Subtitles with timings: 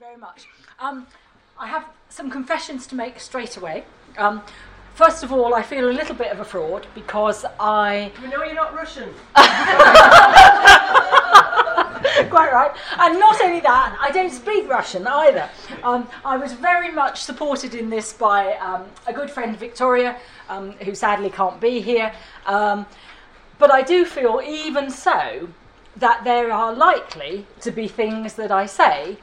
[0.00, 0.46] very much.
[0.78, 1.06] Um,
[1.58, 3.84] I have some confessions to make straight away.
[4.16, 4.40] Um,
[4.94, 8.10] first of all, I feel a little bit of a fraud because I.
[8.22, 9.10] We know you're not Russian.
[12.30, 12.70] Quite right.
[12.98, 15.50] And not only that, I don't speak Russian either.
[15.82, 20.16] Um, I was very much supported in this by um, a good friend, Victoria,
[20.48, 22.10] um, who sadly can't be here.
[22.46, 22.86] Um,
[23.58, 25.50] but I do feel, even so,
[25.96, 29.18] that there are likely to be things that I say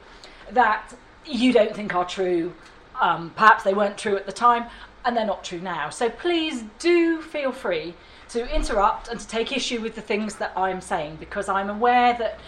[0.52, 0.94] that
[1.26, 2.54] you don't think are true.
[3.00, 4.66] Um, perhaps they weren't true at the time,
[5.04, 5.90] and they're not true now.
[5.90, 7.94] So please do feel free
[8.30, 12.16] to interrupt and to take issue with the things that I'm saying because I'm aware
[12.18, 12.38] that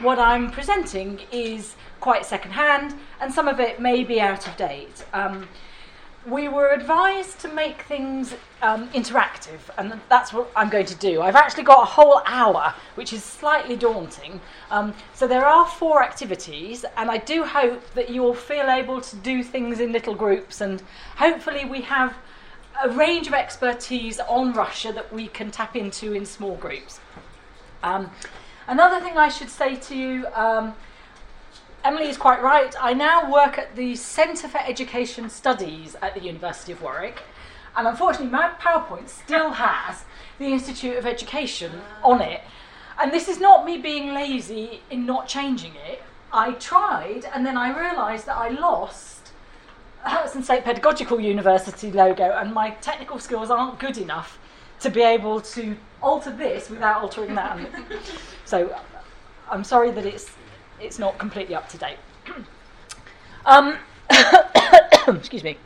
[0.00, 5.04] what I'm presenting is quite secondhand and some of it may be out of date.
[5.12, 5.48] Um,
[6.26, 11.22] we were advised to make things um, interactive, and that's what I'm going to do.
[11.22, 14.40] I've actually got a whole hour, which is slightly daunting.
[14.70, 19.00] Um, so there are four activities, and I do hope that you will feel able
[19.00, 20.82] to do things in little groups, and
[21.16, 22.14] hopefully we have
[22.82, 27.00] a range of expertise on Russia that we can tap into in small groups.
[27.82, 28.10] Um,
[28.68, 30.26] another thing I should say to you.
[31.82, 32.74] Emily is quite right.
[32.78, 37.22] I now work at the Centre for Education Studies at the University of Warwick,
[37.74, 40.04] and unfortunately, my PowerPoint still has
[40.38, 42.42] the Institute of Education on it.
[43.00, 46.02] And this is not me being lazy in not changing it.
[46.30, 49.32] I tried, and then I realised that I lost
[50.04, 54.38] the Herzen State Pedagogical University logo, and my technical skills aren't good enough
[54.80, 57.58] to be able to alter this without altering that.
[58.44, 58.78] so
[59.50, 60.30] I'm sorry that it's
[60.80, 61.98] it's not completely up to date.
[63.46, 63.76] um,
[65.08, 65.56] excuse me.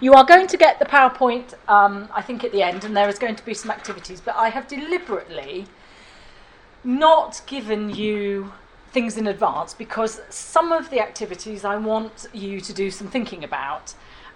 [0.00, 3.08] You are going to get the PowerPoint, um, I think, at the end, and there
[3.08, 5.66] is going to be some activities, but I have deliberately
[6.84, 8.52] not given you
[8.92, 13.42] things in advance because some of the activities I want you to do some thinking
[13.42, 13.94] about.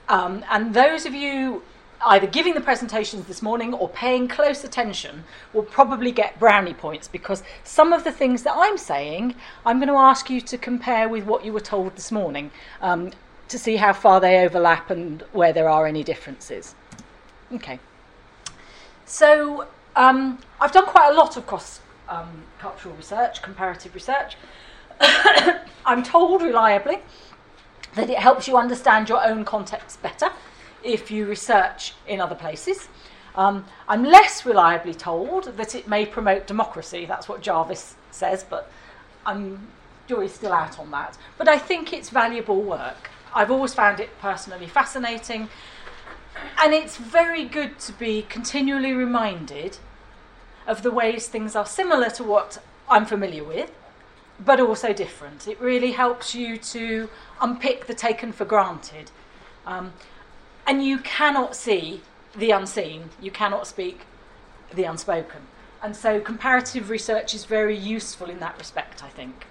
[0.08, 1.62] Um, and those of you
[2.06, 7.08] either giving the presentations this morning or paying close attention will probably get brownie points
[7.08, 11.08] because some of the things that I'm saying, I'm going to ask you to compare
[11.08, 13.12] with what you were told this morning um,
[13.48, 16.74] to see how far they overlap and where there are any differences.
[17.52, 17.78] Okay.
[19.04, 24.36] So um, I've done quite a lot of cross um, cultural research, comparative research.
[25.84, 26.98] I'm told reliably
[27.94, 30.30] that it helps you understand your own context better
[30.84, 32.88] if you research in other places.
[33.34, 37.06] Um, I'm less reliably told that it may promote democracy.
[37.06, 38.70] That's what Jarvis says, but
[39.24, 39.68] I'm
[40.06, 41.16] jury's still out on that.
[41.38, 43.10] But I think it's valuable work.
[43.34, 45.48] I've always found it personally fascinating,
[46.62, 49.78] and it's very good to be continually reminded
[50.66, 53.72] of the ways things are similar to what I'm familiar with,
[54.38, 55.48] but also different.
[55.48, 57.08] It really helps you to
[57.40, 59.10] unpick the taken for granted.
[59.66, 59.92] Um,
[60.72, 62.00] and you cannot see
[62.34, 64.06] the unseen, you cannot speak
[64.72, 65.42] the unspoken.
[65.82, 69.44] And so comparative research is very useful in that respect, I think.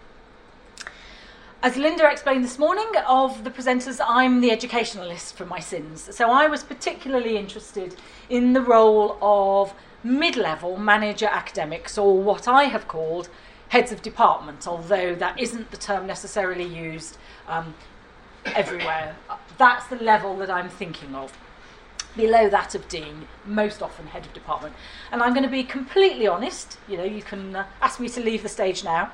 [1.61, 6.09] As Linda explained this morning of the presenters, I'm the educationalist for my sins.
[6.15, 12.47] So I was particularly interested in the role of mid level manager academics, or what
[12.47, 13.29] I have called
[13.67, 17.75] heads of department, although that isn't the term necessarily used um,
[18.45, 19.15] everywhere.
[19.57, 21.37] That's the level that I'm thinking of.
[22.15, 24.75] Below that of dean, most often head of department.
[25.11, 26.77] And I'm going to be completely honest.
[26.87, 29.11] You know, you can uh, ask me to leave the stage now.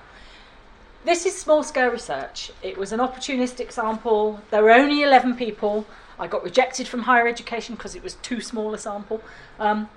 [1.06, 2.52] This is small scale research.
[2.62, 4.42] It was an opportunistic sample.
[4.50, 5.86] There were only 11 people.
[6.20, 9.22] I got rejected from higher education because it was too small a sample.
[9.59, 9.90] Um,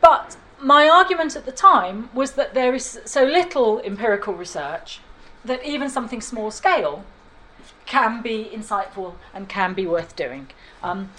[0.00, 5.00] but my argument at the time was that there is so little empirical research
[5.44, 7.04] that even something small scale
[7.86, 10.48] can be insightful and can be worth doing.
[10.82, 11.10] Um,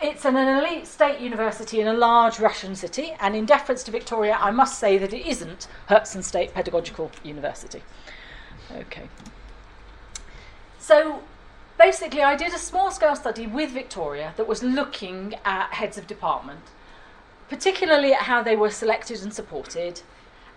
[0.00, 3.92] it's an, an elite state university in a large Russian city, and in deference to
[3.92, 7.82] Victoria, I must say that it isn't Herzen State Pedagogical University.
[8.72, 9.08] Okay.
[10.78, 11.20] So
[11.78, 16.08] basically, I did a small scale study with Victoria that was looking at heads of
[16.08, 16.64] department,
[17.48, 20.02] particularly at how they were selected and supported,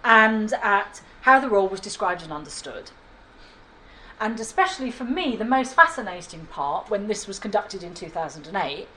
[0.03, 2.89] and at how the role was described and understood.
[4.19, 8.87] And especially for me, the most fascinating part when this was conducted in 2008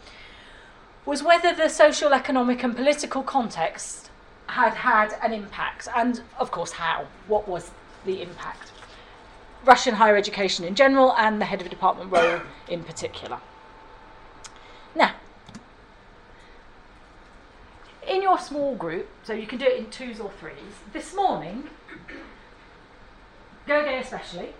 [1.04, 4.10] was whether the social, economic, and political context
[4.46, 7.06] had had an impact, and of course, how.
[7.26, 7.70] What was
[8.04, 8.72] the impact?
[9.64, 13.40] Russian higher education in general, and the head of department role in particular.
[14.94, 15.14] Now,
[18.06, 21.68] in your small group, so you can do it in twos or threes, this morning,
[23.66, 24.54] Goge especially,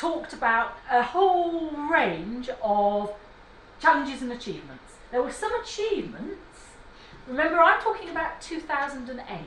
[0.00, 3.12] talked about a whole range of
[3.80, 4.94] challenges and achievements.
[5.10, 6.40] There were some achievements.
[7.28, 9.46] Remember, I'm talking about 2008.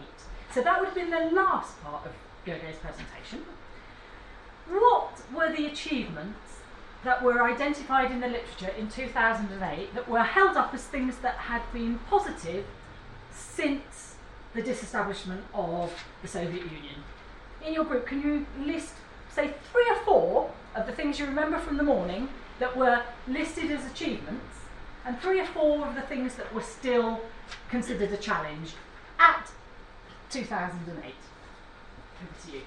[0.54, 2.12] So that would have been the last part of
[2.46, 3.46] Gergely's presentation.
[4.70, 6.38] What were the achievements
[7.04, 11.36] that were identified in the literature in 2008 that were held up as things that
[11.36, 12.66] had been positive
[13.32, 14.16] since
[14.54, 15.92] the disestablishment of
[16.22, 17.04] the Soviet Union?
[17.66, 18.94] In your group, can you list,
[19.34, 23.72] say, three or four of the things you remember from the morning that were listed
[23.72, 24.46] as achievements,
[25.06, 27.20] and three or four of the things that were still
[27.70, 28.74] considered a challenge
[29.20, 29.52] at
[30.30, 31.14] 2008?
[32.22, 32.62] Over to you.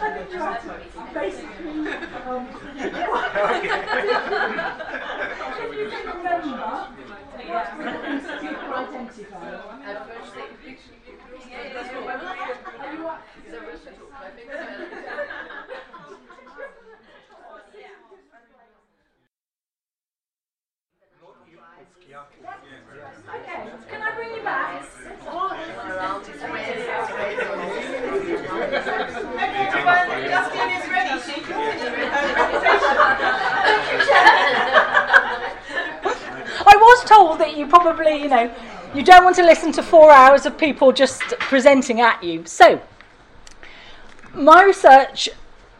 [0.00, 0.68] I think you have to
[1.12, 1.88] basically,
[2.26, 2.48] um,
[5.58, 6.58] if you can remember,
[7.48, 9.48] what were the things that you could identify?
[12.78, 13.22] Are you up?
[23.28, 24.82] Okay, can I bring you back?
[30.28, 31.20] Justin is ready.
[31.22, 31.34] She
[36.60, 38.54] I was told that you probably, you know,
[38.94, 42.46] you don't want to listen to four hours of people just presenting at you.
[42.46, 42.80] So,
[44.34, 45.28] my research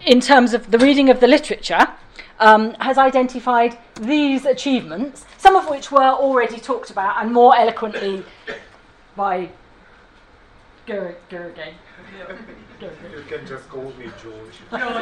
[0.04, 1.86] in terms of the reading of the literature
[2.40, 8.24] um, has identified these achievements, some of which were already talked about and more eloquently
[9.16, 9.50] by
[10.86, 11.74] Gerg, Gergen.
[12.80, 14.54] You can just call me George.
[14.72, 14.88] Now,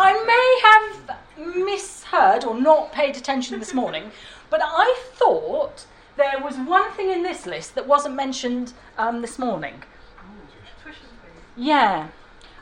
[0.00, 1.18] I may have
[1.64, 4.10] misheard or not paid attention this morning,
[4.48, 5.86] but I thought
[6.16, 9.82] there was one thing in this list that wasn't mentioned um, this morning.
[11.56, 12.08] Yeah.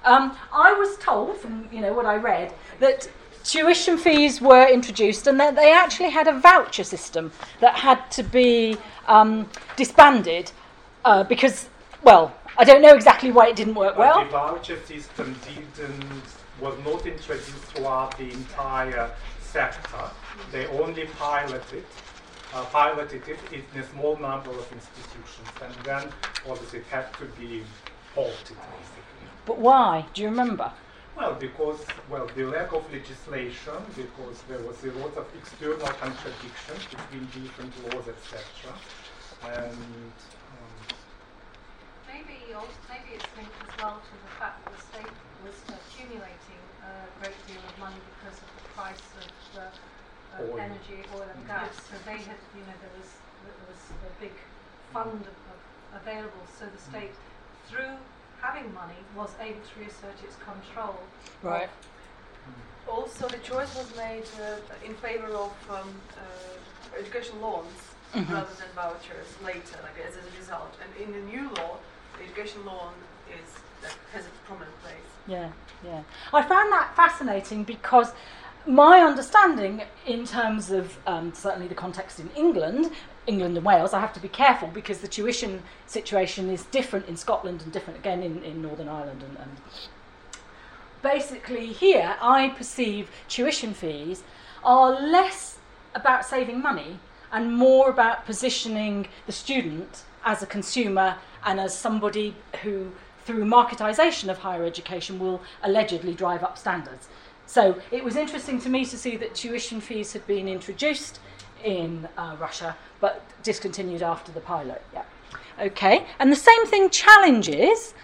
[0.04, 3.08] Um, I was told from you know what I read that
[3.46, 8.76] tuition fees were introduced and they actually had a voucher system that had to be
[9.06, 10.50] um, disbanded
[11.04, 11.68] uh, because,
[12.02, 14.24] well, I don't know exactly why it didn't work well.
[14.24, 15.38] The voucher system
[15.76, 16.22] didn't,
[16.60, 19.10] was not introduced throughout the entire
[19.40, 20.10] sector.
[20.50, 21.84] They only piloted,
[22.52, 26.08] uh, piloted it in a small number of institutions, and then
[26.48, 27.62] obviously it had to be
[28.14, 29.28] halted, basically.
[29.44, 30.06] But why?
[30.14, 30.72] Do you remember?
[31.16, 31.80] Well, because
[32.10, 37.72] well, the lack of legislation, because there was a lot of external contradictions between different
[37.88, 38.36] laws, etc.
[39.42, 40.76] And um,
[42.06, 42.52] Maybe,
[42.88, 45.10] maybe it's linked as well to the fact that the state
[45.42, 50.60] was accumulating a great deal of money because of the price of the uh, Oil.
[50.60, 51.76] energy, oil and gas.
[51.88, 53.08] So they had, you know, there was
[53.42, 54.36] there was a big
[54.92, 55.58] fund of, of
[56.02, 56.44] available.
[56.58, 57.14] So the state,
[57.68, 57.96] through
[58.46, 60.96] having money, was able to reassert its control.
[61.42, 61.68] Right.
[62.88, 67.78] Also, the choice was made uh, in favor of um, uh, education loans
[68.14, 68.32] Mhm.
[68.32, 70.72] rather than vouchers later, like as a result.
[70.82, 71.76] And in the new law,
[72.16, 72.92] the education loan
[73.28, 73.48] is
[73.82, 75.10] like, has a prominent place.
[75.26, 75.48] Yeah,
[75.84, 76.02] yeah.
[76.32, 78.12] I found that fascinating because
[78.64, 82.92] my understanding, in terms of um, certainly the context in England,
[83.26, 87.16] England and Wales, I have to be careful because the tuition situation is different in
[87.16, 89.22] Scotland and different again in, in Northern Ireland.
[89.22, 89.56] And, and
[91.02, 94.22] basically, here I perceive tuition fees
[94.64, 95.58] are less
[95.94, 96.98] about saving money
[97.32, 102.90] and more about positioning the student as a consumer and as somebody who,
[103.24, 107.08] through marketisation of higher education, will allegedly drive up standards.
[107.46, 111.20] So it was interesting to me to see that tuition fees had been introduced
[111.64, 114.82] in uh, Russia but discontinued after the pilot.
[114.92, 115.04] Yeah.
[115.60, 117.94] Okay, and the same thing challenges.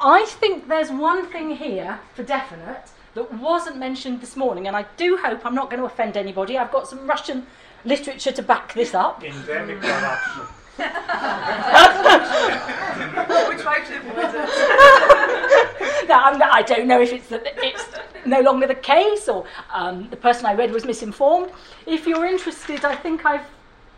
[0.00, 4.84] I think there's one thing here for definite that wasn't mentioned this morning, and I
[4.96, 6.58] do hope I'm not going to offend anybody.
[6.58, 7.46] I've got some Russian
[7.84, 9.24] literature to back this up.
[9.24, 10.42] endemic corruption.
[13.18, 16.08] Avoid it.
[16.08, 17.84] now, I'm, I don't know if it's, that it's
[18.24, 21.52] no longer the case or um, the person I read was misinformed.
[21.86, 23.46] If you're interested, I think I've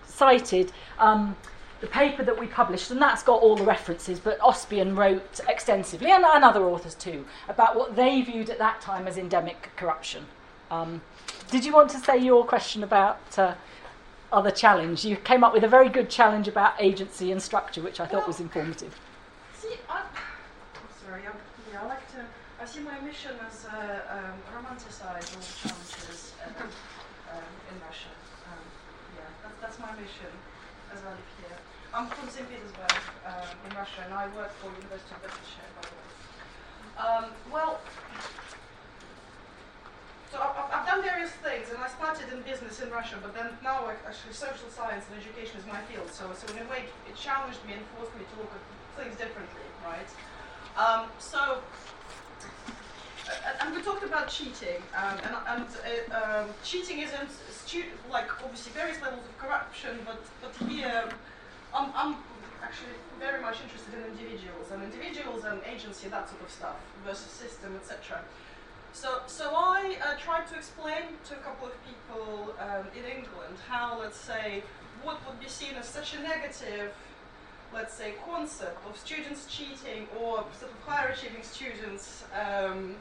[0.07, 1.37] cited um,
[1.81, 6.11] the paper that we published, and that's got all the references, but Osipian wrote extensively,
[6.11, 10.27] and, and other authors too, about what they viewed at that time as endemic corruption.
[10.71, 11.01] Um,
[11.51, 13.55] did you want to say your question about uh,
[14.33, 15.05] other challenge?
[15.05, 18.27] You came up with a very good challenge about agency and structure, which I thought
[18.27, 18.99] was informative.
[19.55, 21.33] See, I, I'm sorry, I,
[21.73, 22.25] yeah, I like to.
[22.61, 28.11] I see my mission as uh, um, romanticize all challenges uh, um, in Russia.
[28.47, 28.69] Um,
[29.99, 30.31] mission
[30.95, 31.59] as I live here.
[31.93, 32.47] I'm from St.
[32.49, 32.95] Petersburg
[33.27, 36.09] um, in Russia, and I work for University of Bedfordshire, by the way.
[36.99, 37.81] Um, well,
[40.31, 43.53] so I've, I've- done various things, and I started in business in Russia, but then
[43.63, 46.09] now I, actually social science and education is my field.
[46.11, 48.63] So, so in a way, it challenged me and forced me to look at
[48.97, 50.09] things differently, right?
[50.81, 51.61] Um, so,
[53.29, 55.67] uh, and we talked about cheating, um, and, and
[56.11, 57.29] uh, um, cheating isn't
[58.11, 61.05] like obviously various levels of corruption, but but here
[61.75, 62.17] I'm, I'm
[62.65, 67.29] actually very much interested in individuals and individuals and agency, that sort of stuff, versus
[67.31, 68.25] system, etc.
[68.93, 73.57] So, so I uh, tried to explain to a couple of people um, in England
[73.69, 74.63] how, let's say,
[75.03, 76.93] what would be seen as such a negative,
[77.73, 82.97] let's say, concept of students cheating or sort of higher achieving students um,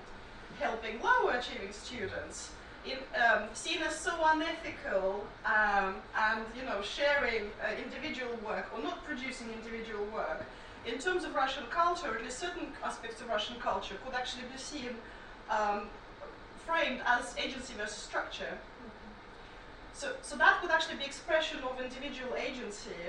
[0.60, 2.52] helping lower achieving students,
[2.86, 8.82] in, um, seen as so unethical um, and, you know, sharing uh, individual work or
[8.82, 10.46] not producing individual work.
[10.86, 14.58] In terms of Russian culture, at least certain aspects of Russian culture could actually be
[14.58, 14.92] seen
[15.50, 15.90] um,
[16.66, 18.58] framed as agency versus structure.
[19.94, 23.02] So, so that would actually be expression of individual agency,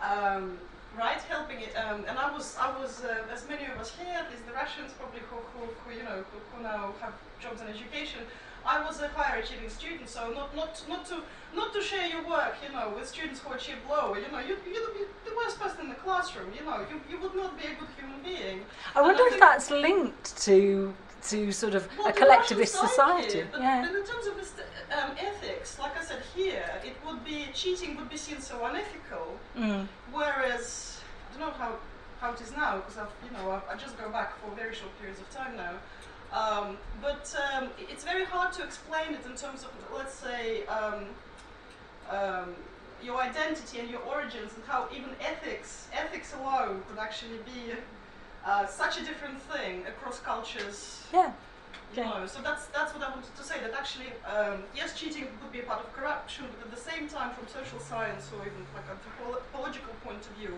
[0.00, 0.56] um,
[0.96, 1.20] right?
[1.28, 4.30] Helping it, um, and I was, I was, uh, as many of us here, at
[4.30, 7.68] least the Russians probably who, who, who you know, who, who now have jobs in
[7.68, 8.20] education.
[8.64, 11.22] I was a higher achieving student, so not, not, not to,
[11.54, 14.18] not to share your work, you know, with students who achieve lower.
[14.18, 16.52] You know, you, you'd be the worst person in the classroom.
[16.56, 18.62] You know, you, you would not be a good human being.
[18.94, 20.94] I wonder I if that's linked to
[21.28, 23.44] to sort of Well, a collectivist society.
[23.52, 23.82] But, yeah.
[23.82, 24.52] but in terms of this,
[24.90, 29.38] um, ethics, like I said here, it would be cheating would be seen so unethical.
[29.56, 29.86] Mm.
[30.12, 31.76] Whereas I don't know how,
[32.20, 34.74] how it is now because I've you know I, I just go back for very
[34.74, 35.72] short periods of time now.
[36.32, 41.06] Um, but um, it's very hard to explain it in terms of let's say um,
[42.08, 42.54] um,
[43.02, 47.72] your identity and your origins and how even ethics ethics alone could actually be
[48.44, 51.32] uh, such a different thing across cultures Yeah.
[51.94, 52.08] you Okay.
[52.08, 53.58] know, so that's that's what I wanted to say.
[53.60, 57.08] That actually, um, yes, cheating would be a part of corruption, but at the same
[57.08, 60.54] time, from social science or even like anthropological point of view,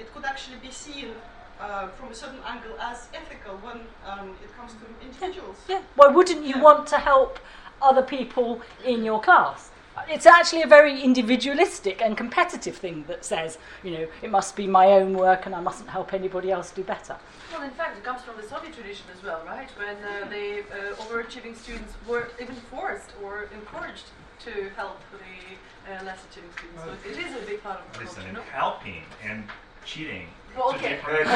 [0.00, 1.14] it could actually be seen
[1.62, 5.56] uh, from a certain angle as ethical when um, it comes to individuals.
[5.68, 5.82] Yeah.
[5.94, 6.62] Why wouldn't you Yeah.
[6.68, 7.38] want to help
[7.80, 9.70] other people in your class?
[10.08, 14.66] It's actually a very individualistic and competitive thing that says, you know, it must be
[14.66, 17.16] my own work and I mustn't help anybody else do better.
[17.52, 19.68] Well, in fact, it comes from the Soviet tradition as well, right?
[19.76, 24.06] When uh, the uh, overachieving students were even forced or encouraged
[24.46, 26.82] to help the uh, less achieving students.
[26.84, 28.42] So it is a big part of the Listen, culture, no?
[28.50, 29.44] helping and
[29.84, 30.26] cheating.
[30.56, 30.96] Well, It's okay.
[30.96, 31.28] different-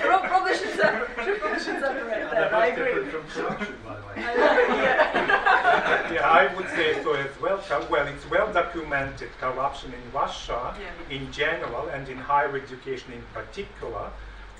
[0.00, 2.30] Pro- Probably should separate, probably should separate that.
[2.30, 2.94] that I agree.
[2.94, 4.12] different from corruption, by the way.
[4.16, 6.12] Yeah.
[6.12, 7.60] yeah, I would say so as well.
[7.90, 11.16] Well, it's well documented corruption in Russia Yeah.
[11.16, 14.10] in general and in higher education in particular.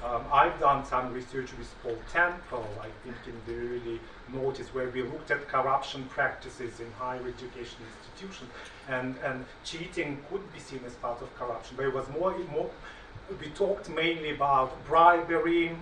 [0.04, 4.00] Um, I've done some research with Paul Temple, I think in the early
[4.32, 8.50] notice, where we looked at corruption practices in higher education institutions,
[8.88, 11.76] and, and cheating could be seen as part of corruption.
[11.76, 12.70] But it was more, more
[13.40, 15.76] we talked mainly about bribery,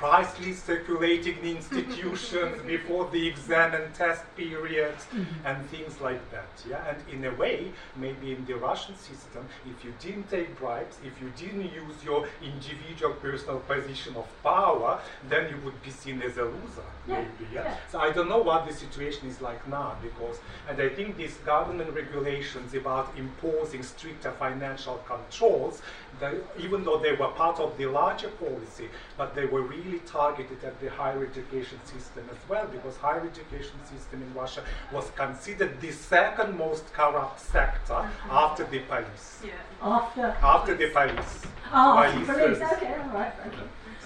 [0.00, 5.06] price list circulating in institutions before the exam and test periods
[5.44, 6.48] and things like that.
[6.66, 10.96] Yeah, and in a way, maybe in the Russian system, if you didn't take bribes,
[11.04, 16.22] if you didn't use your individual personal position of power, then you would be seen
[16.22, 16.88] as a loser.
[17.06, 17.64] Yeah, Maybe, yeah.
[17.64, 17.76] yeah.
[17.92, 21.34] So I don't know what the situation is like now because, and I think these
[21.44, 25.82] government regulations about imposing stricter financial controls,
[26.20, 30.62] they, even though they were part of the larger policy, but they were really targeted
[30.64, 34.62] at the higher education system as well because higher education system in Russia
[34.92, 38.30] was considered the second most corrupt sector mm-hmm.
[38.30, 39.40] after the police.
[39.44, 39.52] Yeah.
[39.82, 40.36] After.
[40.42, 41.42] After the police.
[41.72, 42.58] Oh, Police police.
[42.58, 42.72] service.
[42.72, 43.32] Okay, all right.
[43.46, 43.56] Okay.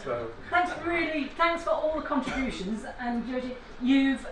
[0.02, 2.85] So Thanks really, thanks for all the contributions.
[3.00, 4.26] And Georgie, you've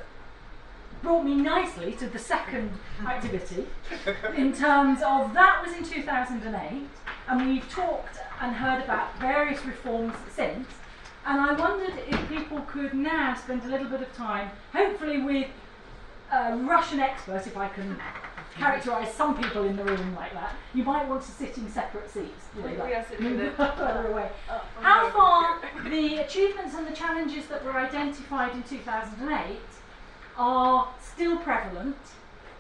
[1.02, 2.70] brought me nicely to the second
[3.04, 3.66] activity
[4.36, 6.82] in terms of that was in 2008,
[7.28, 10.68] and we've talked and heard about various reforms since.
[11.24, 15.46] And I wondered if people could now spend a little bit of time, hopefully with
[16.32, 17.96] a Russian experts, if I can
[18.56, 20.52] characterise some people in the room like that.
[20.74, 22.46] You might want to sit in separate seats.
[22.56, 24.30] You know, We- like we are sitting further away.
[24.50, 29.58] Oh, How far the achievements and the challenges that were identified in 2008
[30.36, 31.96] are still prevalent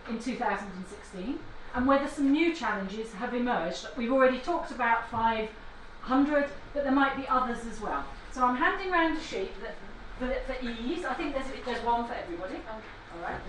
[0.08, 1.38] in 2016,
[1.74, 3.86] and whether some new challenges have emerged.
[3.96, 8.04] We've already talked about 500, but there might be others as well.
[8.32, 9.74] So I'm handing round a sheet that,
[10.18, 11.04] for, for ease.
[11.04, 12.56] I think there's, there's one for everybody.
[12.70, 13.40] All right.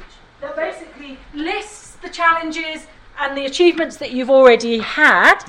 [0.42, 2.88] That basically lists the challenges
[3.20, 5.40] and the achievements that you've already had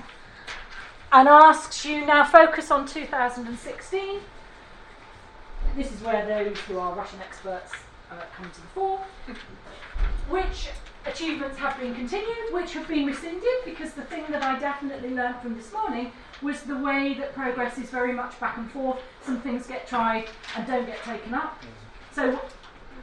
[1.12, 4.20] and asks you now focus on 2016.
[5.76, 7.72] This is where those who are Russian experts
[8.10, 8.98] uh, come to the fore.
[10.28, 10.68] Which
[11.06, 15.36] achievements have been continued, which have been rescinded, because the thing that I definitely learned
[15.36, 18.98] from this morning was the way that progress is very much back and forth.
[19.22, 21.62] Some things get tried and don't get taken up.
[22.12, 22.40] So,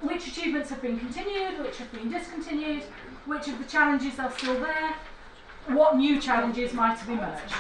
[0.02, 2.84] which achievements have been continued, which have been discontinued,
[3.26, 4.96] which of the challenges are still there,
[5.68, 7.54] what new challenges might have emerged.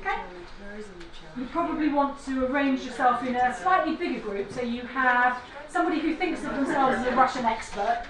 [0.00, 0.20] Okay?
[1.36, 5.38] You probably want to arrange yourself in a slightly bigger group so you have
[5.68, 8.04] somebody who thinks of themselves as a Russian expert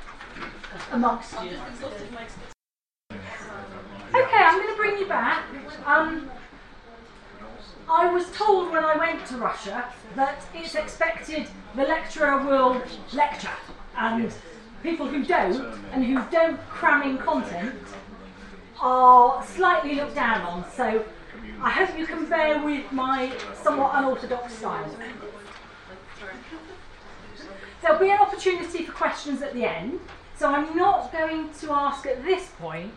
[0.93, 1.59] amongst you.
[4.15, 5.45] Okay, I'm going to bring you back.
[5.85, 6.31] Um,
[7.89, 9.85] I was told when I went to Russia
[10.17, 13.57] that it's expected the lecturer will lecture,
[13.97, 14.33] and
[14.83, 17.75] people who don't and who don't cram in content
[18.81, 20.65] are slightly looked down on.
[20.73, 21.05] So
[21.61, 24.97] I hope you can bear with my somewhat unorthodox style.
[27.83, 30.01] There'll be an opportunity for questions at the end,
[30.39, 32.93] so I'm not going to ask at this point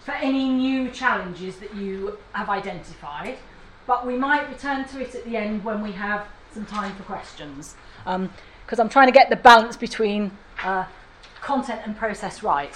[0.00, 3.38] for any new challenges that you have identified,
[3.86, 7.02] but we might return to it at the end when we have some time for
[7.02, 7.74] questions.
[8.04, 10.30] Because um, I'm trying to get the balance between
[10.62, 10.84] uh,
[11.40, 12.72] content and process right.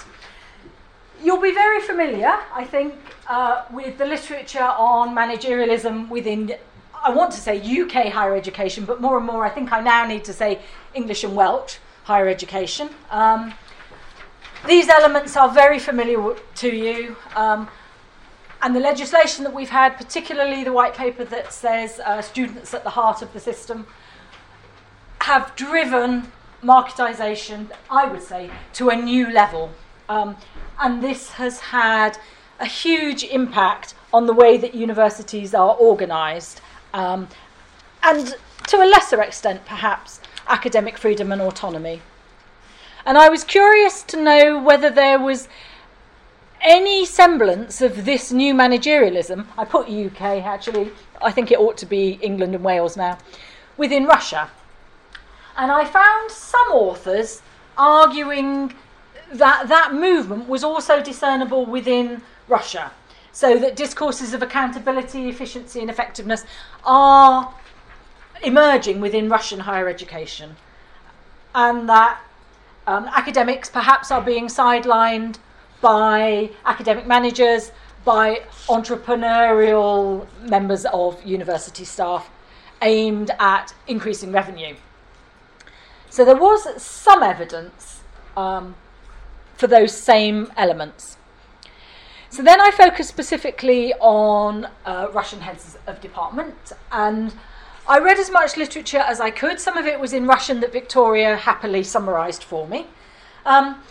[1.23, 2.95] You'll be very familiar, I think,
[3.27, 6.55] uh, with the literature on managerialism within,
[7.01, 10.05] I want to say UK higher education, but more and more I think I now
[10.05, 10.59] need to say
[10.93, 12.89] English and Welsh higher education.
[13.09, 13.53] Um,
[14.67, 17.15] these elements are very familiar to you.
[17.35, 17.67] Um,
[18.61, 22.83] and the legislation that we've had, particularly the white paper that says uh, students at
[22.83, 23.87] the heart of the system,
[25.21, 26.31] have driven
[26.63, 29.71] marketisation, I would say, to a new level.
[30.09, 30.37] Um,
[30.79, 32.17] and this has had
[32.59, 36.61] a huge impact on the way that universities are organised,
[36.93, 37.27] um,
[38.03, 38.35] and
[38.67, 42.01] to a lesser extent, perhaps, academic freedom and autonomy.
[43.05, 45.47] And I was curious to know whether there was
[46.61, 49.47] any semblance of this new managerialism.
[49.57, 53.17] I put UK actually, I think it ought to be England and Wales now,
[53.77, 54.49] within Russia.
[55.57, 57.41] And I found some authors
[57.77, 58.73] arguing
[59.33, 62.91] that that movement was also discernible within Russia.
[63.31, 66.43] So that discourses of accountability, efficiency, and effectiveness
[66.83, 67.53] are
[68.43, 70.57] emerging within Russian higher education.
[71.55, 72.19] And that
[72.87, 75.37] um, academics perhaps are being sidelined
[75.81, 77.71] by academic managers,
[78.03, 82.29] by entrepreneurial members of university staff
[82.81, 84.75] aimed at increasing revenue.
[86.09, 88.01] So there was some evidence
[88.35, 88.75] um,
[89.55, 91.17] for those same elements.
[92.29, 97.33] So then I focused specifically on uh, Russian heads of department, and
[97.91, 99.59] I read as much literature as I could.
[99.59, 102.87] Some of it was in Russian that Victoria happily summarised for me.
[103.45, 103.83] Um,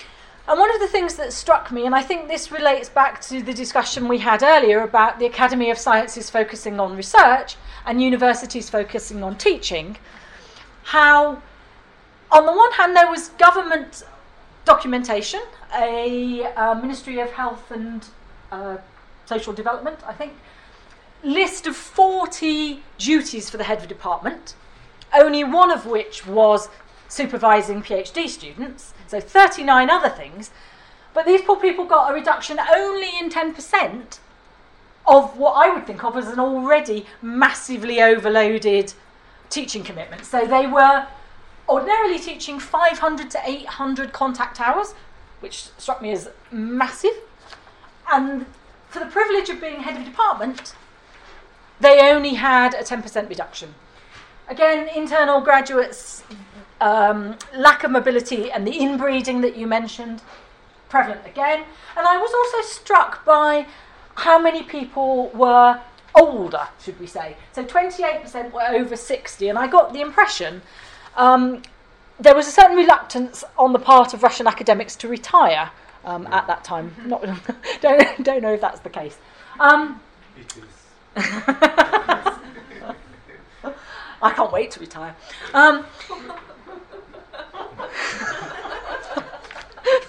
[0.48, 3.42] and one of the things that struck me, and I think this relates back to
[3.42, 8.70] the discussion we had earlier about the Academy of Sciences focusing on research and universities
[8.70, 9.98] focusing on teaching,
[10.84, 11.42] how,
[12.32, 14.02] on the one hand, there was government
[14.64, 15.42] documentation,
[15.78, 18.06] a uh, Ministry of Health and
[18.50, 18.78] uh,
[19.26, 20.32] Social Development, I think,
[21.22, 24.54] list of 40 duties for the head of department,
[25.12, 26.68] only one of which was
[27.09, 30.50] supervising PhD students, so 39 other things.
[31.12, 34.18] But these poor people got a reduction only in 10%
[35.06, 38.94] of what I would think of as an already massively overloaded
[39.48, 40.24] teaching commitment.
[40.24, 41.06] So they were
[41.68, 44.94] ordinarily teaching 500 to 800 contact hours,
[45.40, 47.14] which struck me as massive.
[48.12, 48.46] And
[48.88, 50.74] for the privilege of being head of department,
[51.81, 53.75] they only had a 10% reduction.
[54.49, 56.23] Again, internal graduates,
[56.81, 60.23] um, lack of mobility and the inbreeding that you mentioned,
[60.88, 61.64] prevalent again.
[61.97, 63.66] And I was also struck by
[64.16, 65.81] how many people were
[66.14, 67.37] older, should we say.
[67.53, 70.62] So 28% were over 60, and I got the impression
[71.16, 71.62] um,
[72.19, 75.71] there was a certain reluctance on the part of Russian academics to retire
[76.05, 76.95] um, at that time.
[77.07, 77.23] Not,
[77.81, 79.19] don't, don't know if that's the case.
[79.59, 80.01] Um,
[80.38, 80.80] It is.
[84.23, 85.16] I can't wait to retire.
[85.55, 85.87] Um,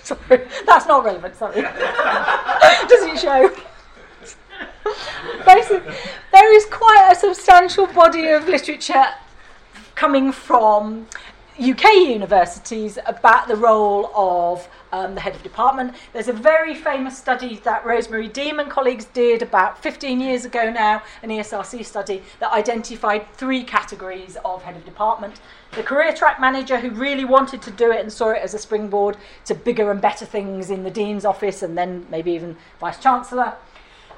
[0.03, 1.35] sorry, that's not relevant.
[1.35, 1.61] Sorry,
[2.87, 3.55] doesn't show.
[5.45, 5.93] Basically,
[6.31, 9.05] there is quite a substantial body of literature
[9.95, 11.07] coming from
[11.59, 15.93] UK universities about the role of um, the head of department.
[16.13, 20.71] There's a very famous study that Rosemary Deem and colleagues did about 15 years ago
[20.71, 25.41] now, an ESRC study that identified three categories of head of department.
[25.73, 28.57] The career track manager who really wanted to do it and saw it as a
[28.57, 32.97] springboard to bigger and better things in the dean's office and then maybe even vice
[32.97, 33.55] chancellor.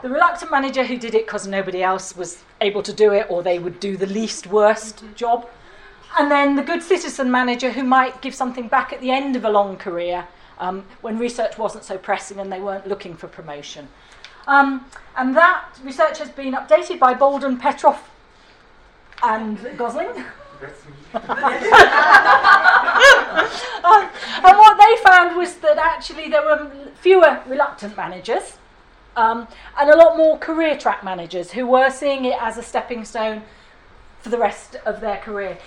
[0.04, 3.42] The reluctant manager who did it because nobody else was able to do it or
[3.42, 5.50] they would do the least worst job.
[6.18, 9.46] And then the good citizen manager who might give something back at the end of
[9.46, 10.28] a long career
[10.60, 13.88] um, when research wasn't so pressing and they weren't looking for promotion.
[14.48, 14.86] Um,
[15.18, 18.10] and that research has been updated by Bolden, Petrov,
[19.24, 20.10] and Gosling.
[20.10, 20.26] Um,
[24.44, 28.58] and what they found was that actually there were fewer reluctant managers
[29.16, 29.48] um,
[29.80, 33.44] and a lot more career track managers who were seeing it as a stepping stone
[34.22, 35.58] for the rest of their career.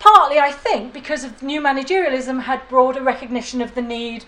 [0.00, 4.24] Partly, I think, because of new managerialism had broader recognition of the need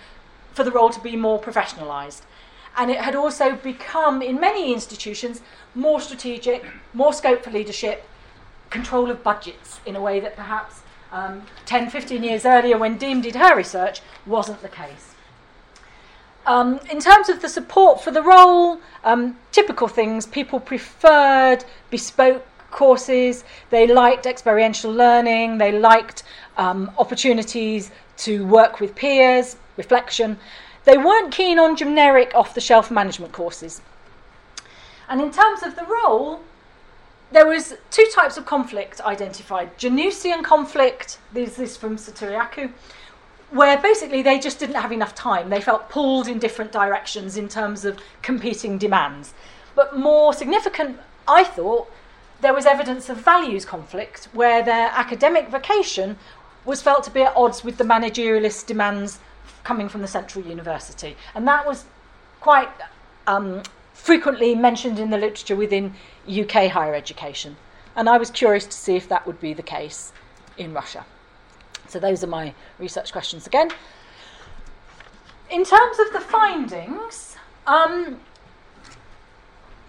[0.53, 2.21] for the role to be more professionalised.
[2.77, 5.41] And it had also become, in many institutions,
[5.75, 8.07] more strategic, more scope for leadership,
[8.69, 13.23] control of budgets in a way that perhaps um, 10, 15 years earlier, when Deem
[13.23, 15.15] did her research, wasn't the case.
[16.45, 22.45] Um, in terms of the support for the role, um, typical things people preferred bespoke
[22.73, 26.25] courses, they liked experiential learning, they liked
[26.57, 30.39] um, opportunities to work with peers, reflection.
[30.85, 33.81] They weren't keen on generic off the shelf management courses.
[35.09, 36.41] And in terms of the role,
[37.33, 39.77] there was two types of conflict identified.
[39.79, 42.73] Janusian conflict, this is from Sotirakou,
[43.51, 45.51] where basically they just didn't have enough time.
[45.51, 49.35] They felt pulled in different directions in terms of competing demands.
[49.75, 51.91] But more significant, I thought,
[52.43, 56.17] there was evidence of values conflict where their academic vocation
[56.65, 59.21] was felt to be at odds with the managerialist demands
[59.65, 61.17] coming from the central university.
[61.35, 61.85] And that was
[62.41, 62.69] quite
[63.29, 63.63] um,
[63.95, 65.95] frequently mentioned in the literature within
[66.29, 67.57] UK higher education.
[67.95, 70.13] And I was curious to see if that would be the case
[70.59, 71.05] in Russia.
[71.89, 73.71] So those are my research questions again.
[75.49, 78.19] In terms of the findings, um,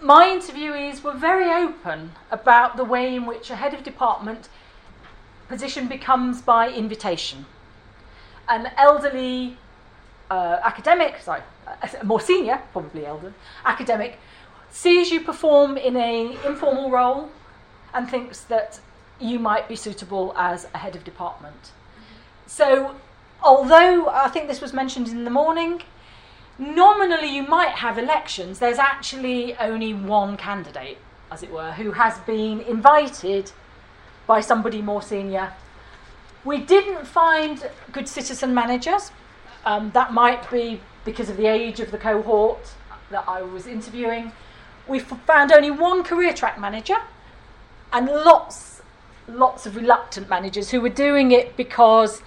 [0.04, 4.50] my interviewees were very open about the way in which a head of department
[5.48, 7.46] position becomes by invitation.
[8.46, 9.56] An elderly
[10.30, 11.40] uh, academic, sorry,
[12.00, 13.32] a more senior, probably elder,
[13.64, 14.18] academic,
[14.70, 17.30] sees you perform in an informal role
[17.94, 18.78] and thinks that
[19.18, 21.72] you might be suitable as a head of department.
[22.46, 22.94] So,
[23.42, 25.80] although I think this was mentioned in the morning,
[26.58, 30.98] nominally you might have elections, there's actually only one candidate,
[31.30, 33.52] as it were, who has been invited
[34.26, 35.52] by somebody more senior.
[36.44, 39.10] We didn't find good citizen managers.
[39.64, 42.74] Um, that might be because of the age of the cohort
[43.10, 44.32] that I was interviewing.
[44.86, 46.96] We found only one career track manager
[47.92, 48.82] and lots,
[49.28, 52.22] lots of reluctant managers who were doing it because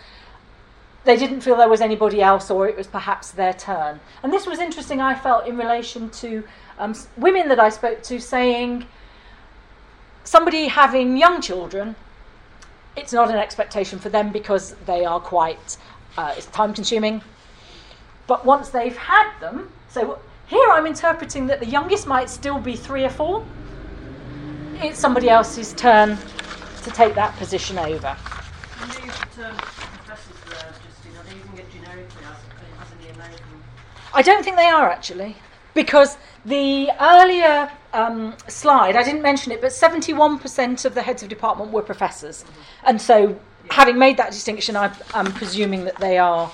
[1.04, 4.00] they didn't feel there was anybody else or it was perhaps their turn.
[4.24, 6.44] And this was interesting, I felt, in relation to
[6.80, 8.86] um, women that I spoke to saying
[10.24, 11.96] somebody having young children,
[12.98, 15.78] it's not an expectation for them because they are quite,
[16.18, 17.22] uh, time consuming.
[18.26, 22.76] But once they've had them, so here I'm interpreting that the youngest might still be
[22.76, 23.46] three or four.
[24.82, 26.18] It's somebody else's turn
[26.84, 28.14] to take that position over.
[28.14, 32.38] When they use the term professors there, Justine, are they using it generically as,
[32.82, 33.64] as in the American?
[34.14, 35.36] I don't think they are actually,
[35.74, 41.30] because the earlier um, slide, I didn't mention it, but 71% of the heads of
[41.30, 42.46] department were professors.
[42.84, 43.40] And so,
[43.70, 46.52] having made that distinction, I, I'm presuming that they are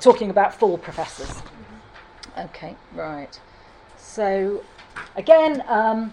[0.00, 1.42] talking about full professors.
[2.36, 3.38] Okay, right.
[3.96, 4.64] So,
[5.16, 6.12] again, um,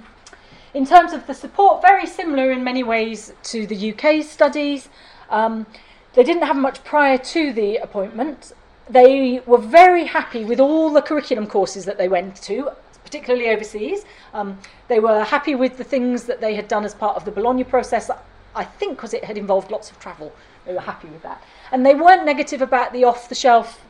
[0.74, 4.90] in terms of the support, very similar in many ways to the UK studies.
[5.30, 5.66] Um,
[6.14, 8.54] they didn't have much prior to the appointment.
[8.90, 12.72] They were very happy with all the curriculum courses that they went to,
[13.04, 14.06] particularly overseas.
[14.34, 17.32] Um, they were happy with the things that they had done as part of the
[17.32, 18.10] Bologna process,
[18.56, 20.34] I think because it had involved lots of travel.
[20.66, 21.42] They were happy with that.
[21.72, 23.82] And they weren't negative about the off the shelf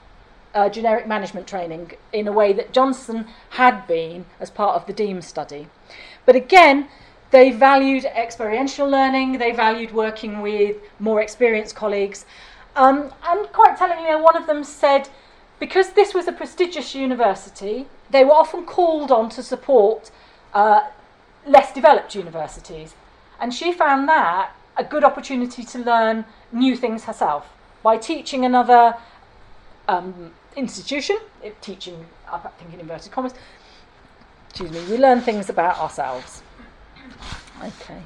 [0.53, 4.93] uh, generic management training in a way that Johnson had been as part of the
[4.93, 5.67] Deem study.
[6.25, 6.89] But again,
[7.31, 12.25] they valued experiential learning, they valued working with more experienced colleagues.
[12.75, 15.09] Um, and quite tellingly, one of them said,
[15.59, 20.11] because this was a prestigious university, they were often called on to support
[20.53, 20.87] uh,
[21.45, 22.95] less developed universities.
[23.39, 27.53] And she found that a good opportunity to learn new things herself
[27.83, 28.95] by teaching another
[29.87, 31.17] um, institution,
[31.61, 33.33] teaching, I think in inverted commas,
[34.49, 36.41] excuse me, we learn things about ourselves.
[37.61, 38.01] Okay.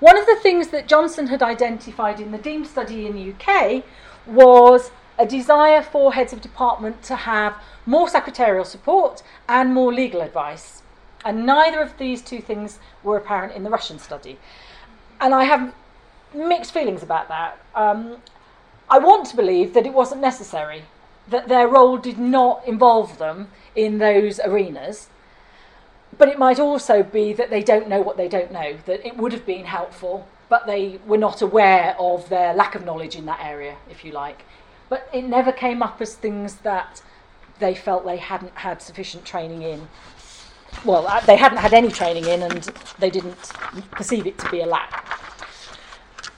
[0.00, 3.82] One of the things that Johnson had identified in the Deem study in the UK
[4.26, 10.20] was a desire for heads of department to have more secretarial support and more legal
[10.20, 10.82] advice.
[11.24, 14.38] And neither of these two things were apparent in the Russian study.
[15.20, 15.74] And I have
[16.32, 17.58] mixed feelings about that.
[17.74, 18.18] Um,
[18.88, 20.84] I want to believe that it wasn't necessary,
[21.26, 25.08] that their role did not involve them in those arenas.
[26.18, 29.16] But it might also be that they don't know what they don't know, that it
[29.16, 33.24] would have been helpful, but they were not aware of their lack of knowledge in
[33.26, 34.44] that area, if you like.
[34.88, 37.02] But it never came up as things that
[37.60, 39.88] they felt they hadn't had sufficient training in.
[40.84, 42.62] Well, uh, they hadn't had any training in, and
[42.98, 43.52] they didn't
[43.90, 45.04] perceive it to be a lack.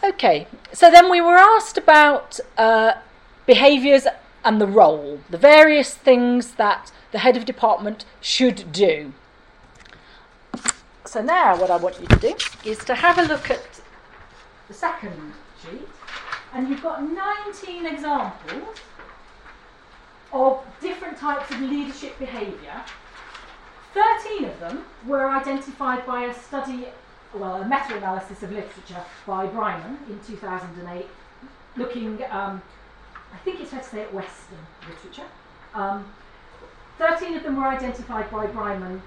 [0.03, 2.95] Okay, so then we were asked about uh,
[3.47, 4.07] behaviours
[4.45, 9.13] and the role, the various things that the head of department should do.
[11.07, 12.35] So now, what I want you to do
[12.65, 13.81] is to have a look at
[14.69, 15.33] the second
[15.63, 15.89] sheet,
[16.53, 18.77] and you've got 19 examples
[20.33, 22.85] of different types of leadership behaviour.
[23.95, 26.87] 13 of them were identified by a study,
[27.35, 31.07] well, a meta analysis of literature by Bryman in 2008,
[31.77, 32.63] looking, um,
[33.33, 34.59] I think it's fair to say, at Western
[34.89, 35.27] literature.
[35.75, 36.05] Um,
[36.99, 39.03] 13 of them were identified by Bryman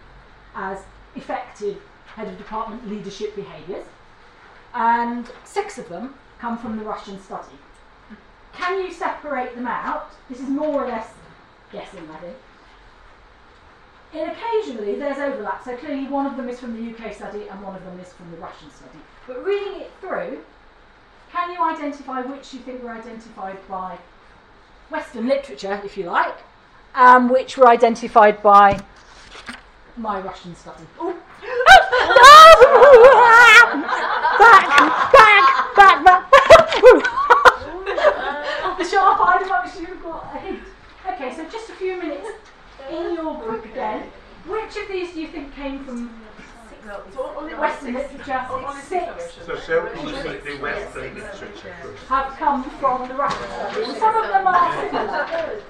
[0.55, 0.79] as
[1.15, 1.81] effective
[2.15, 3.85] head of department leadership behaviours,
[4.73, 7.57] and six of them come from the Russian study.
[8.53, 10.11] Can you separate them out?
[10.29, 11.09] This is more or less
[11.71, 12.35] guessing, I think.
[14.13, 17.61] And occasionally there's overlap, so clearly one of them is from the UK study and
[17.63, 18.99] one of them is from the Russian study.
[19.25, 20.43] But reading it through,
[21.31, 23.97] can you identify which you think were identified by
[24.91, 26.37] Western literature, if you like,
[26.93, 28.79] and which were identified by
[29.97, 30.83] my Russian study?
[31.01, 31.15] Ooh.
[34.39, 34.67] back,
[35.13, 36.31] back, back, back.
[38.77, 40.59] the sharp-eyed amongst you have got a hint.
[41.07, 42.27] Okay, so just a few minutes
[42.89, 44.09] in your book again.
[44.47, 46.09] Which of these do you think came from
[47.59, 48.45] Western literature?
[48.81, 49.37] six Six.
[49.45, 51.75] So shall we look the Western literature
[52.09, 53.85] have come from the Russian study.
[53.99, 55.61] Some of them are similar.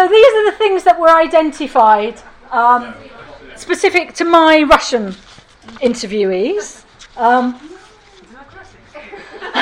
[0.00, 2.94] So these are the things that were identified um,
[3.54, 5.08] specific to my Russian
[5.82, 6.86] interviewees.
[7.18, 7.60] Um,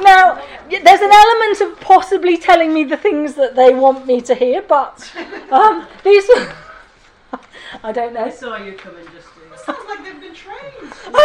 [0.00, 4.34] now, there's an element of possibly telling me the things that they want me to
[4.34, 5.08] hear, but
[5.52, 6.28] um, these.
[7.84, 8.24] I don't know.
[8.24, 9.56] I saw you coming, Justine.
[9.64, 10.74] Sounds like they've been trained.
[10.82, 11.22] they,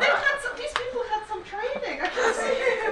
[0.00, 2.00] they've had some, these people had some training.
[2.00, 2.86] I can see it.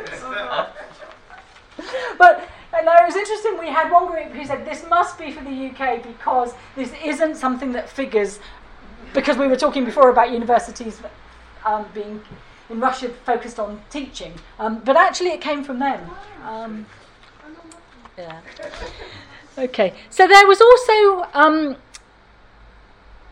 [2.19, 2.49] But
[2.93, 3.59] and it was interesting.
[3.59, 7.37] We had one group who said this must be for the UK because this isn't
[7.37, 8.39] something that figures.
[9.13, 11.01] Because we were talking before about universities
[11.65, 12.21] um, being
[12.71, 16.11] in Russia focused on teaching, um, but actually it came from them.
[16.45, 16.87] Um,
[18.17, 18.41] yeah.
[19.59, 19.93] Okay.
[20.11, 21.29] So there was also.
[21.35, 21.77] Um,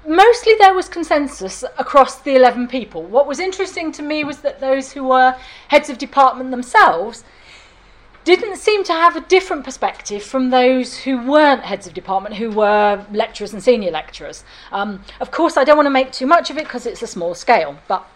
[0.04, 3.04] Mostly there was consensus across the 11 people.
[3.04, 5.36] What was interesting to me was that those who were
[5.68, 7.22] heads of department themselves
[8.24, 12.50] didn't seem to have a different perspective from those who weren't heads of department, who
[12.50, 14.44] were lecturers and senior lecturers.
[14.70, 17.06] Um, of course, I don't want to make too much of it because it's a
[17.06, 18.06] small scale, but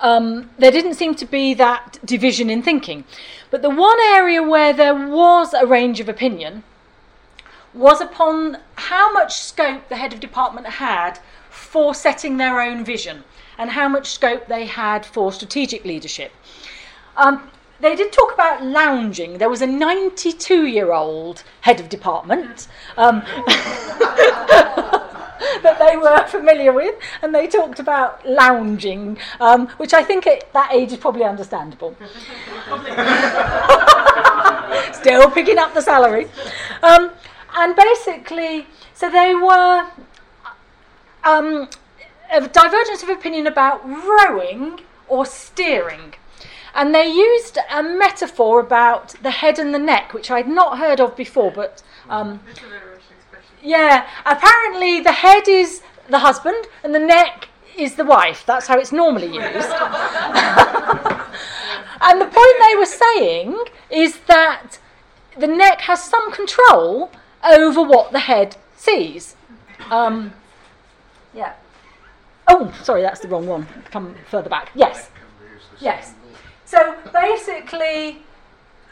[0.00, 3.04] um, there didn't seem to be that division in thinking.
[3.50, 6.64] But the one area where there was a range of opinion
[7.74, 11.18] was upon how much scope the head of department had
[11.50, 13.24] for setting their own vision
[13.58, 16.32] and how much scope they had for strategic leadership.
[17.16, 19.38] Um, they did talk about lounging.
[19.38, 23.20] There was a 92 year old head of department um,
[25.62, 30.52] that they were familiar with, and they talked about lounging, um, which I think at
[30.52, 31.96] that age is probably understandable.
[34.92, 36.28] Still picking up the salary.
[36.82, 37.10] Um,
[37.56, 39.86] and basically, so they were
[41.24, 41.68] um,
[42.30, 46.14] a divergence of opinion about rowing or steering.
[46.76, 51.00] And they used a metaphor about the head and the neck, which I'd not heard
[51.00, 52.40] of before, but um,
[53.62, 58.44] yeah, apparently the head is the husband and the neck is the wife.
[58.44, 59.38] That's how it's normally used.
[62.02, 63.58] and the point they were saying
[63.90, 64.78] is that
[65.38, 67.10] the neck has some control
[67.42, 69.34] over what the head sees.
[69.90, 70.34] Um,
[71.32, 71.54] yeah.
[72.48, 73.66] Oh, sorry, that's the wrong one.
[73.90, 74.70] Come further back.
[74.74, 75.10] Yes.
[75.80, 76.12] Yes.
[76.66, 78.18] So basically,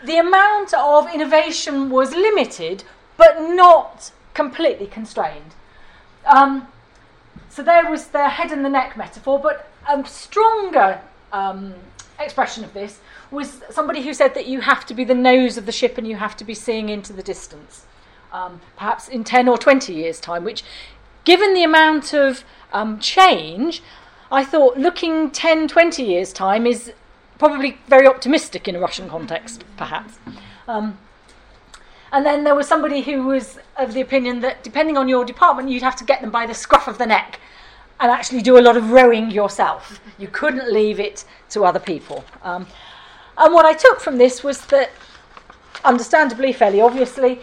[0.05, 2.85] the amount of innovation was limited,
[3.17, 5.55] but not completely constrained.
[6.25, 6.69] Um,
[7.49, 11.01] so there was the head and the neck metaphor, but a stronger
[11.33, 11.75] um,
[12.21, 13.01] expression of this
[13.33, 16.07] was somebody who said that you have to be the nose of the ship and
[16.07, 17.87] you have to be seeing into the distance,
[18.33, 20.63] um, perhaps in 10 or 20 years' time, which,
[21.25, 23.83] given the amount of um, change,
[24.31, 26.93] I thought looking 10, 20 years' time is
[27.38, 30.18] probably very optimistic in a Russian context, perhaps.
[30.68, 30.99] Um,
[32.12, 35.68] and then there was somebody who was of the opinion that depending on your department,
[35.68, 37.40] you'd have to get them by the scruff of the neck
[38.01, 40.01] and actually do a lot of rowing yourself.
[40.18, 42.25] You couldn't leave it to other people.
[42.42, 42.66] Um,
[43.37, 44.90] and what I took from this was that,
[45.85, 47.40] understandably, fairly obviously,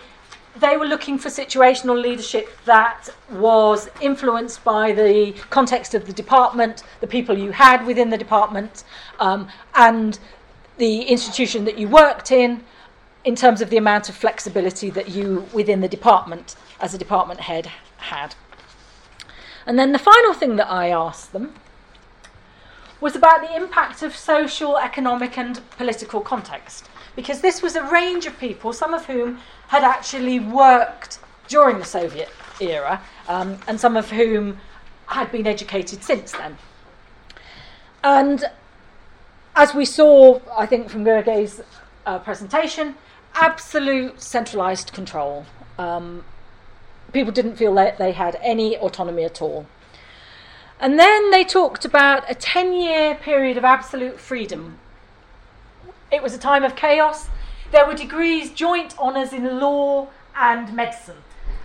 [0.59, 6.83] they were looking for situational leadership that was influenced by the context of the department,
[6.99, 8.83] the people you had within the department,
[9.19, 10.19] um, and
[10.77, 12.63] the institution that you worked in,
[13.23, 17.41] in terms of the amount of flexibility that you within the department, as a department
[17.41, 18.35] head, had.
[19.65, 21.53] And then the final thing that I asked them
[22.99, 26.89] was about the impact of social, economic, and political context.
[27.15, 31.85] Because this was a range of people, some of whom had actually worked during the
[31.85, 34.57] Soviet era, um, and some of whom
[35.07, 36.57] had been educated since then.
[38.03, 38.45] And
[39.55, 41.61] as we saw, I think, from Gergely's
[42.05, 42.95] uh, presentation,
[43.35, 45.45] absolute centralised control.
[45.77, 46.23] Um,
[47.11, 49.65] people didn't feel that they had any autonomy at all.
[50.79, 54.79] And then they talked about a 10 year period of absolute freedom.
[56.11, 57.29] It was a time of chaos.
[57.71, 61.17] There were degrees, joint honours in law and medicine.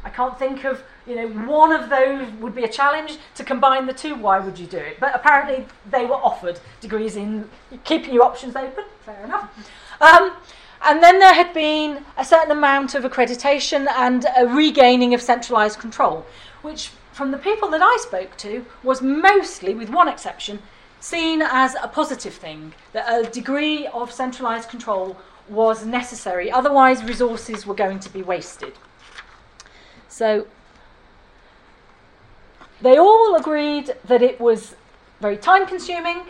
[0.04, 3.86] I can't think of, you know, one of those would be a challenge to combine
[3.86, 4.14] the two.
[4.14, 5.00] Why would you do it?
[5.00, 7.50] But apparently they were offered degrees in
[7.82, 8.84] keeping your options open.
[9.04, 9.50] Fair enough.
[10.00, 10.32] Um,
[10.82, 15.80] and then there had been a certain amount of accreditation and a regaining of centralised
[15.80, 16.24] control,
[16.62, 20.62] which, from the people that I spoke to, was mostly, with one exception,
[21.06, 25.16] seen as a positive thing, that a degree of centralised control
[25.48, 28.72] was necessary, otherwise, resources were going to be wasted.
[30.08, 30.48] So,
[32.80, 34.74] they all agreed that it was
[35.20, 36.22] very time consuming,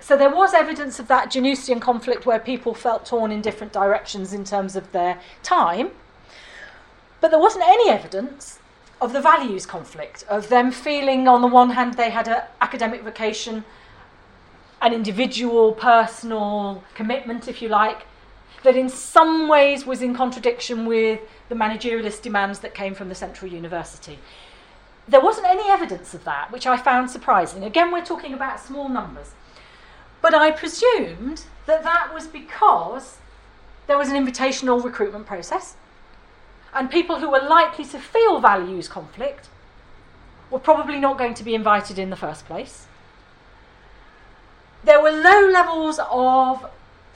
[0.00, 4.32] so there was evidence of that Janusian conflict where people felt torn in different directions
[4.32, 5.90] in terms of their time.
[7.20, 8.60] But there wasn't any evidence
[8.98, 13.02] of the values conflict, of them feeling, on the one hand, they had an academic
[13.02, 13.64] vocation,
[14.80, 18.06] an individual, personal commitment, if you like,
[18.62, 23.14] that in some ways was in contradiction with the managerialist demands that came from the
[23.14, 24.18] Central University.
[25.08, 27.64] There wasn't any evidence of that, which I found surprising.
[27.64, 29.32] Again, we're talking about small numbers.
[30.20, 33.18] But I presumed that that was because
[33.86, 35.74] there was an invitational recruitment process,
[36.74, 39.48] and people who were likely to feel values conflict
[40.50, 42.86] were probably not going to be invited in the first place.
[44.82, 46.66] There were low levels of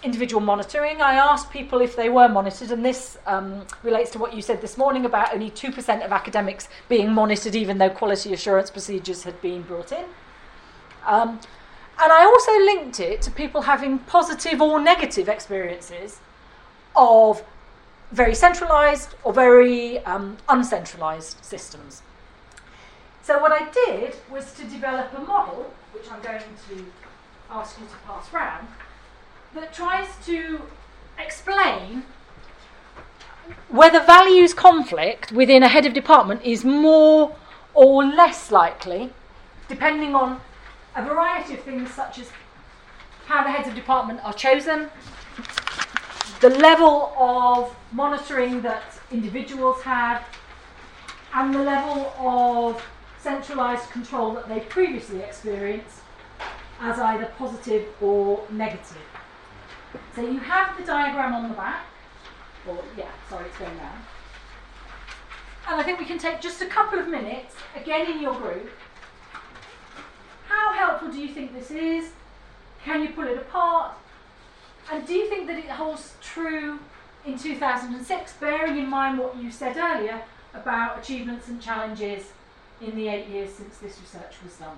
[0.03, 1.01] individual monitoring.
[1.01, 4.61] I asked people if they were monitored, and this um, relates to what you said
[4.61, 9.41] this morning about only 2% of academics being monitored, even though quality assurance procedures had
[9.41, 10.05] been brought in.
[11.07, 11.41] Um,
[12.03, 16.19] and I also linked it to people having positive or negative experiences
[16.97, 17.43] of
[18.13, 22.03] very centralised or very um, uncentralised systems.
[23.23, 26.85] So, what I did was to develop a model, which I'm going to
[27.55, 28.67] ask you to pass round,
[29.55, 30.63] that tries to
[31.19, 32.03] explain
[33.69, 37.37] whether values conflict within a head of department is more
[37.73, 39.13] or less likely,
[39.69, 40.41] depending on
[40.97, 42.31] a variety of things such as
[43.27, 44.91] how the heads of department are chosen,
[46.41, 50.25] the level of monitoring that individuals have,
[51.35, 52.83] and the level of
[53.21, 56.01] centralised control that they previously experienced
[56.85, 58.99] as either positive or negative.
[60.15, 61.87] So you have the diagram on the back,
[62.69, 63.99] or yeah, sorry, it's going down.
[65.67, 68.69] And I think we can take just a couple of minutes, again in your group,
[70.47, 72.11] how helpful do you think this is?
[72.85, 73.95] Can you pull it apart?
[74.93, 76.79] And do you think that it holds true
[77.25, 80.21] in 2006, bearing in mind what you said earlier
[80.53, 82.33] about achievements and challenges
[82.83, 84.77] in the eight years since this research was done?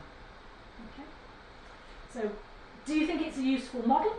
[2.16, 2.30] So,
[2.86, 4.14] do you think it's a useful model?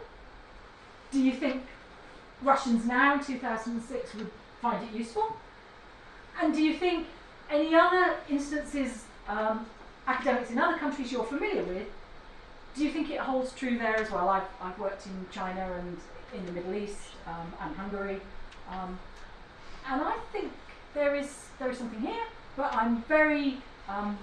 [1.11, 1.63] Do you think
[2.43, 4.29] Russians now in 2006 would
[4.61, 5.35] find it useful?
[6.41, 7.07] And do you think
[7.49, 9.65] any other instances um,
[10.05, 11.87] academics in other countries you're familiar with
[12.77, 14.29] do you think it holds true there as well?
[14.29, 15.97] I've, I've worked in China and
[16.33, 18.19] in the Middle East um, and Hungary,
[18.69, 18.99] um,
[19.89, 20.51] and I think
[20.93, 22.23] there is there is something here.
[22.55, 24.17] But I'm very um,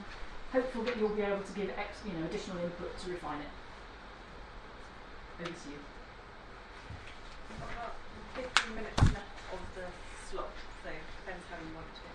[0.52, 3.63] hopeful that you'll be able to give ex, you know additional input to refine it.
[5.44, 5.76] Over you.
[7.60, 7.92] About
[8.32, 9.84] 15 minutes left of the
[10.24, 10.48] slot,
[10.82, 12.08] so depends how you want to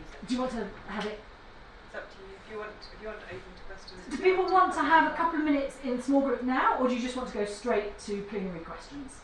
[0.00, 0.26] use it.
[0.26, 1.20] Do you want to have it?
[1.20, 2.32] It's up to you.
[2.40, 4.00] If you want, if you want to open to questions.
[4.08, 6.88] Do people want to have a uh, couple of minutes in small group now, or
[6.88, 9.20] do you just want to go straight to plenary questions?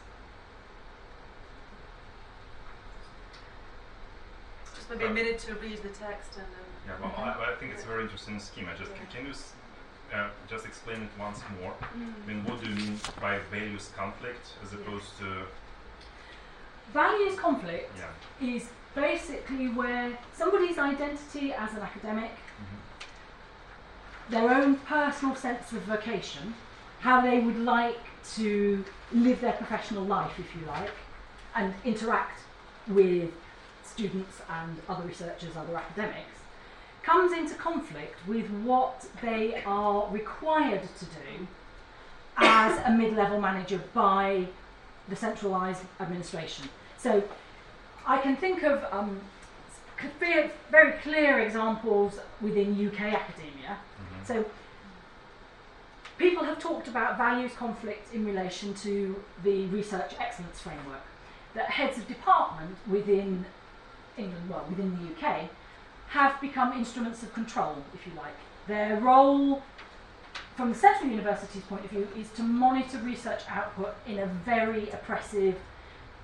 [4.77, 6.69] Just maybe a minute to read the text and then.
[6.87, 8.69] Yeah, well, I, I think it's a very interesting scheme.
[8.69, 9.55] I just can, can you s-
[10.15, 11.75] uh, just explain it once more?
[11.83, 15.43] I mean, what do you mean by values conflict as opposed to
[16.93, 18.47] Values conflict yeah?
[18.49, 24.31] is basically where somebody's identity as an academic, Mhm.
[24.31, 26.55] their own personal sense of vocation,
[27.01, 27.99] how they would like
[28.37, 30.93] to live their professional life, if you like,
[31.55, 32.41] and interact
[32.87, 33.31] with
[33.85, 36.36] students and other researchers, other academics,
[37.07, 41.47] comes into conflict with what they are required to do
[42.37, 44.45] as a mid-level manager by
[45.09, 46.69] the centralised administration.
[46.99, 47.23] So
[48.05, 49.21] I can think of um,
[50.71, 53.79] very clear examples within UK academia.
[53.79, 54.27] Mhm.
[54.27, 54.45] So
[56.19, 61.05] people have talked about values conflict in relation to the research excellence framework.
[61.55, 63.47] That heads of department within
[64.19, 65.49] England, well, within the UK,
[66.09, 68.35] have become instruments of control, if you like.
[68.67, 69.63] Their role,
[70.57, 74.89] from the central university's point of view, is to monitor research output in a very
[74.91, 75.57] oppressive,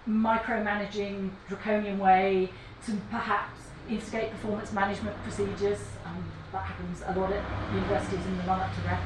[0.08, 2.50] micromanaging, draconian way,
[2.86, 5.80] to perhaps instigate performance management procedures.
[6.04, 7.42] Um, that happens a lot at
[7.74, 9.00] universities in the run up to that.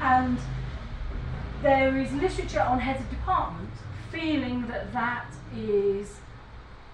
[0.00, 0.38] And
[1.62, 3.70] there is literature on heads of department
[4.12, 6.16] feeling that that is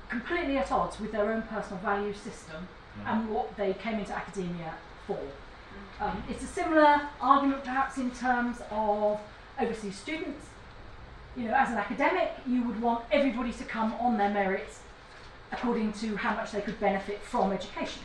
[0.09, 2.69] completely at odds with their own personal value system
[3.07, 4.75] and what they came into academia
[5.07, 5.19] for.
[6.01, 9.21] Um, it's a similar argument perhaps in terms of
[9.61, 10.47] overseas students.
[11.37, 14.81] You know, as an academic, you would want everybody to come on their merits
[15.53, 18.03] according to how much they could benefit from education.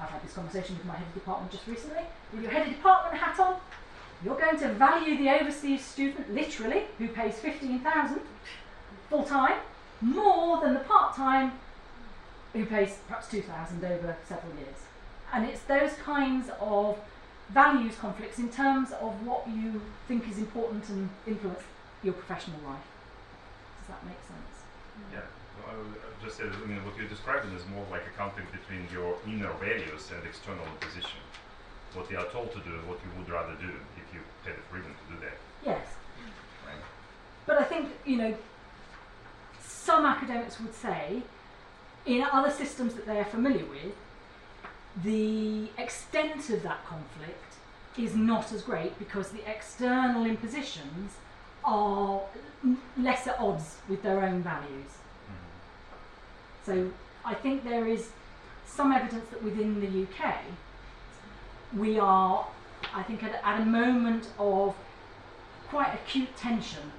[0.00, 2.02] I've had this conversation with my head of department just recently.
[2.32, 3.56] With your head of department hat on,
[4.24, 8.20] you're going to value the overseas student, literally, who pays 15,000
[9.08, 9.58] full time,
[10.00, 11.52] more than the part time
[12.58, 14.82] who pays perhaps 2,000 over several years.
[15.32, 16.98] And it's those kinds of
[17.50, 21.62] values conflicts in terms of what you think is important and influence
[22.02, 22.82] your professional life.
[23.80, 24.54] Does that make sense?
[25.12, 25.22] Yeah,
[25.62, 28.14] well, I would just say, that, I mean, what you're describing is more like a
[28.18, 31.22] conflict between your inner values and external imposition.
[31.94, 34.58] What you are told to do, and what you would rather do if you had
[34.58, 35.86] the freedom to do that, Yes.
[36.66, 36.82] right?
[37.46, 38.34] But I think, you know,
[39.62, 41.22] some academics would say
[42.08, 43.94] in other systems that they are familiar with,
[45.04, 47.54] the extent of that conflict
[47.98, 51.12] is not as great because the external impositions
[51.64, 52.22] are
[52.64, 54.90] n- less at odds with their own values.
[55.26, 56.64] Hmm.
[56.64, 56.90] So
[57.26, 58.10] I think there is
[58.66, 60.36] some evidence that within the UK
[61.76, 62.46] we are,
[62.94, 64.74] I think, at, at a moment of
[65.68, 66.90] quite acute tension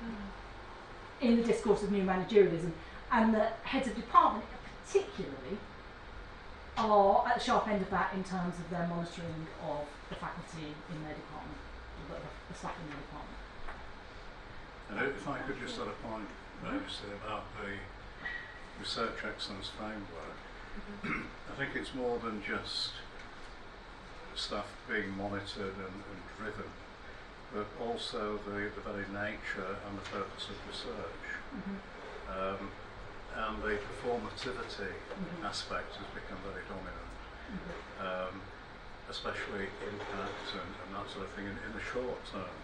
[0.00, 1.26] hmm.
[1.26, 2.70] in the discourse of new managerialism,
[3.12, 4.44] and that heads of department,
[4.86, 5.58] particularly,
[6.76, 10.74] are at the sharp end of that in terms of their monitoring of the faculty
[10.90, 11.58] in their department,
[12.08, 13.38] or the, the staff in their department.
[14.90, 16.28] And if I could just add a point,
[16.64, 17.78] Lucy, about the
[18.80, 20.38] research excellence framework,
[21.04, 22.92] I think it's more than just
[24.34, 26.70] staff being monitored and, and driven,
[27.52, 31.26] but also the, the very nature and the purpose of research.
[32.30, 32.70] Um,
[33.36, 34.92] and the performativity
[35.44, 37.14] aspect has become very dominant,
[38.02, 38.34] um,
[39.08, 42.56] especially impact and, and that sort of thing in, in the short term,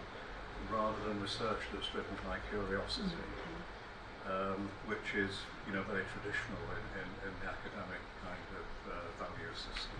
[0.71, 3.23] rather than research that's driven by curiosity,
[4.27, 8.95] um, which is you know very traditional in, in, in the academic kind of uh,
[9.23, 9.99] value system.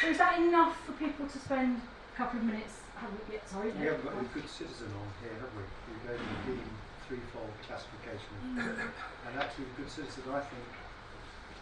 [0.00, 2.80] So is that enough for people to spend a couple of minutes?
[2.96, 3.70] Have a, yeah, sorry.
[3.74, 5.62] We haven't got any good citizen on here, have we?
[5.62, 6.83] We gave the Deem
[7.14, 8.34] threefold classification.
[8.58, 10.66] and actually, the good citizen, I think,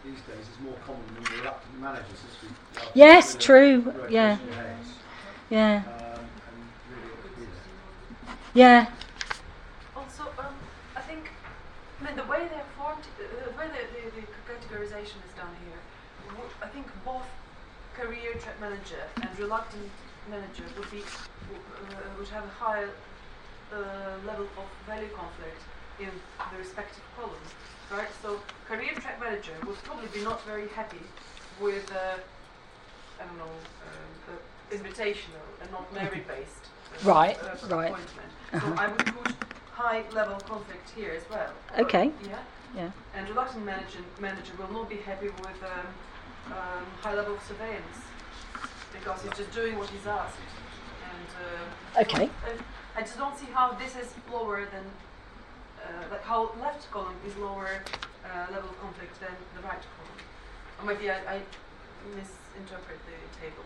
[0.03, 2.19] these days is more common than reluctant managers.
[2.27, 2.49] As we
[2.81, 4.37] are Yes, with the true, yeah.
[4.37, 4.89] rotational heads.
[5.49, 6.57] Yeah, Um, and
[6.89, 8.87] really ought to yeah.
[9.95, 10.55] Also, um,
[10.95, 11.29] I think,
[12.01, 15.53] I mean, the way they're formed, uh, the way the, the, the categorization is done
[15.69, 15.79] here,
[16.61, 17.27] I think both
[17.95, 19.85] career track manager and reluctant
[20.29, 22.89] manager would be uh, would have a higher
[23.73, 25.61] uh, level of value conflict
[25.99, 26.09] in
[26.51, 27.49] the respective columns,
[27.91, 28.09] right?
[28.21, 31.01] So career track manager would probably be not very happy
[31.59, 32.17] with uh,
[33.21, 33.55] I don't know
[33.85, 36.65] uh, invitational and not merit based
[37.05, 37.91] uh, Right, uh, right.
[37.91, 38.31] appointment.
[38.51, 39.33] So I would put
[39.71, 41.51] high level conflict here as well.
[41.79, 42.11] Okay.
[42.27, 42.39] Yeah.
[42.75, 42.91] Yeah.
[43.15, 45.87] And reluctant manager, manager will not be happy with um,
[46.51, 47.99] um, high level of surveillance
[48.91, 50.37] because he's just doing what he's asked.
[51.09, 51.27] And
[51.97, 52.25] uh, Okay.
[52.25, 52.57] uh,
[52.95, 54.85] I just don't see how this is lower than,
[55.83, 57.81] uh, like how left column is lower
[58.23, 60.19] uh, level of conflict than the right column.
[60.79, 61.41] Or maybe I, I
[62.09, 63.63] misinterpret the table.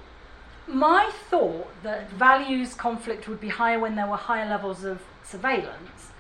[0.68, 6.12] My thought that values conflict would be higher when there were higher levels of surveillance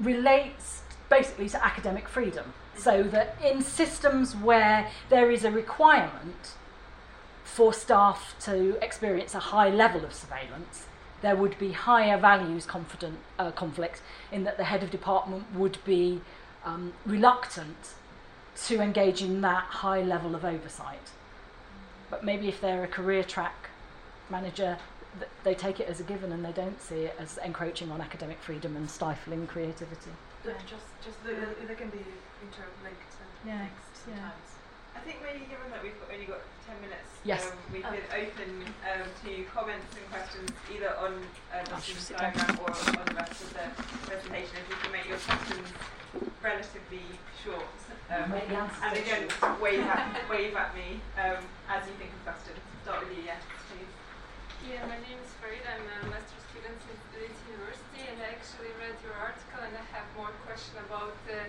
[0.00, 2.52] relates basically to academic freedom.
[2.76, 6.54] So that in systems where there is a requirement
[7.44, 10.86] for staff to experience a high level of surveillance,
[11.24, 15.78] there would be higher values confident, uh, conflict in that the head of department would
[15.86, 16.20] be
[16.66, 17.94] um, reluctant
[18.66, 21.10] to engage in that high level of oversight.
[22.10, 23.70] But maybe if they're a career track
[24.28, 24.76] manager,
[25.18, 28.02] th- they take it as a given and they don't see it as encroaching on
[28.02, 30.10] academic freedom and stifling creativity.
[30.46, 31.30] Uh, Just, just the,
[31.66, 32.04] they can be
[32.44, 34.30] interlinked and Yeah, mixed yeah.
[34.94, 34.96] Sometimes.
[34.96, 37.50] I think maybe given that we've got, only got 10 minutes, Yes.
[37.50, 38.50] um, we could open
[38.86, 41.12] um, to comments and questions either on
[41.52, 42.32] uh, I Justin's should down.
[42.34, 43.66] diagram or on the rest of the
[44.06, 44.54] presentation.
[44.62, 45.68] If you can make your questions
[46.42, 47.04] relatively
[47.42, 47.66] short.
[48.12, 49.24] Um, Make the answers and again,
[49.60, 51.40] wave at, wave at me um,
[51.72, 52.60] as you think of questions.
[52.84, 53.40] Start with you, yes,
[53.72, 53.88] please.
[54.68, 55.72] Yeah, my name is Farida.
[55.72, 59.84] I'm a master's student in Leeds University, and I actually read your article, and I
[59.96, 61.48] have more question about the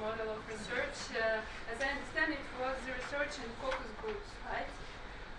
[0.00, 1.12] model of research.
[1.12, 4.68] Uh, as I understand, it was the research in focus groups, right?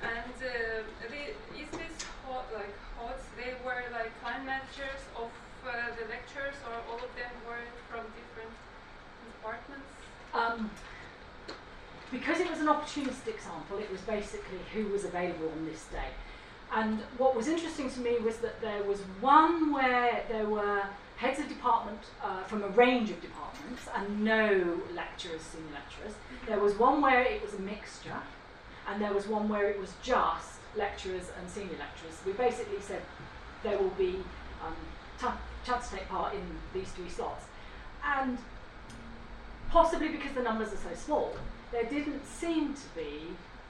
[0.06, 3.26] And uh, the, is this hot, like HOTS?
[3.38, 5.34] They were like line managers of
[5.66, 8.54] uh, the lectures, or all of them were from different
[9.34, 9.90] departments?
[10.34, 10.70] Um,
[12.12, 16.14] because it was an opportunistic sample, it was basically who was available on this day.
[16.74, 20.84] And what was interesting to me was that there was one where there were
[21.22, 26.14] heads of department uh, from a range of departments and no lecturers, senior lecturers.
[26.48, 28.22] There was one where it was a mixture,
[28.88, 32.18] and there was one where it was just lecturers and senior lecturers.
[32.26, 33.04] We basically said
[33.62, 34.16] there will be
[34.66, 34.76] um,
[35.64, 36.42] chance to take part in
[36.74, 37.46] these three slots.
[38.04, 38.40] And
[39.70, 41.36] possibly because the numbers are so small,
[41.72, 43.28] there didn't seem to be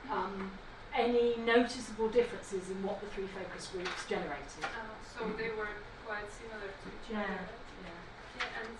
[0.09, 0.51] um,
[0.95, 4.63] any noticeable differences in what the three focus groups generated.
[4.63, 5.67] Uh, so they were
[6.11, 7.47] quite similar to each Yeah, other.
[7.87, 8.03] yeah.
[8.35, 8.75] Yeah, and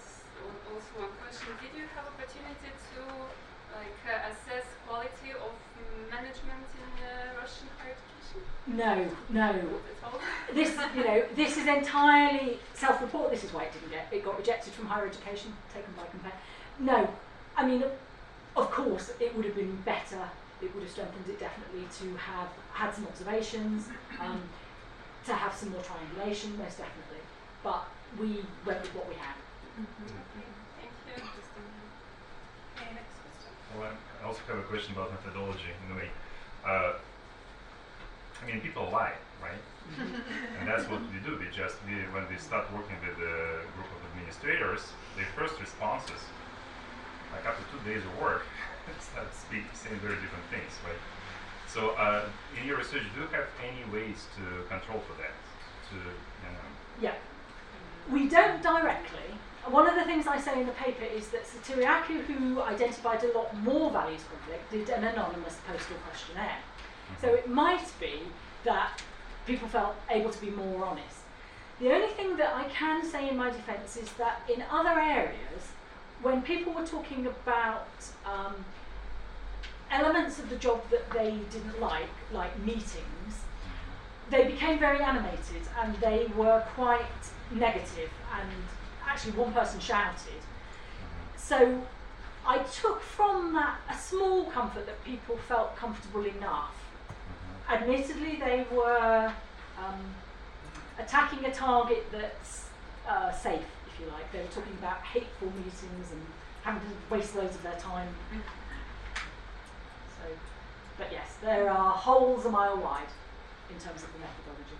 [0.67, 2.99] also one question: Did you have opportunity to
[3.71, 5.55] like uh, assess quality of
[6.11, 8.43] management in uh, Russian higher education?
[8.67, 8.95] No,
[9.31, 9.47] no.
[9.47, 10.19] Not at all.
[10.57, 13.31] This, you know, this is entirely self-report.
[13.31, 14.11] This is why it didn't get.
[14.11, 16.35] It got rejected from higher education, taken by compare.
[16.79, 17.07] No,
[17.55, 17.85] I mean,
[18.57, 20.23] of course, it would have been better.
[20.61, 23.87] It would have strengthened it definitely to have had some observations,
[24.19, 24.41] um,
[25.25, 27.20] to have some more triangulation, most definitely.
[27.63, 27.85] But
[28.19, 29.35] we went with what we had.
[29.77, 30.05] Thank you.
[32.75, 33.53] Okay, next question.
[33.77, 36.09] Well, I also have a question about methodology in a way.
[36.65, 36.93] Uh,
[38.41, 39.61] I mean, people lie, right?
[40.59, 41.37] and that's what we do.
[41.37, 44.81] We just we, when we start working with a group of administrators,
[45.15, 46.21] their first responses,
[47.33, 48.41] like after two days of work,
[48.99, 51.01] start speak, saying very different things, right?
[51.69, 52.25] So, uh,
[52.59, 55.31] in your research, do you have any ways to control for that?
[55.93, 56.65] To you know,
[56.99, 57.15] Yeah.
[58.09, 59.19] We don't directly.
[59.67, 63.31] One of the things I say in the paper is that Sotirakou, who identified a
[63.37, 66.57] lot more values conflict, did an anonymous postal questionnaire.
[67.21, 68.23] So it might be
[68.63, 69.01] that
[69.45, 71.17] people felt able to be more honest.
[71.79, 75.71] The only thing that I can say in my defence is that in other areas,
[76.21, 77.87] when people were talking about
[78.25, 78.53] um,
[79.89, 83.45] elements of the job that they didn't like, like meetings,
[84.29, 87.01] they became very animated and they were quite
[87.53, 88.49] negative and
[89.05, 90.41] actually one person shouted.
[91.37, 91.81] So
[92.45, 96.75] I took from that a small comfort that people felt comfortable enough.
[97.69, 99.31] Admittedly, they were
[99.77, 99.99] um,
[100.99, 102.65] attacking a target that's
[103.07, 104.31] uh, safe, if you like.
[104.31, 106.21] They were talking about hateful meetings and
[106.63, 108.09] having to waste loads of their time.
[110.17, 110.29] So,
[110.97, 113.11] but yes, there are holes a mile wide
[113.69, 114.77] in terms of the methodology.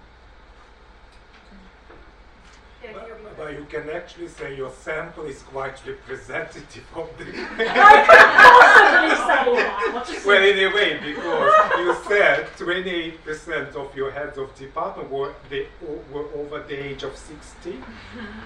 [2.84, 7.26] Yeah, But, you're- but you can actually say your sample is quite representative of the.
[7.60, 9.94] I could really say that.
[9.94, 10.52] What you Well, say?
[10.52, 15.68] anyway, because you said 28% of your heads of department were they
[16.12, 17.78] were over the age of 60,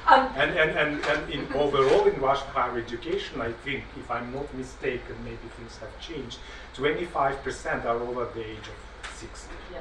[0.08, 4.34] Um, and and, and, and in overall in Russian higher education, I think, if I'm
[4.34, 6.40] not mistaken, maybe things have changed.
[6.76, 9.80] 25% are over the age of 60, yeah.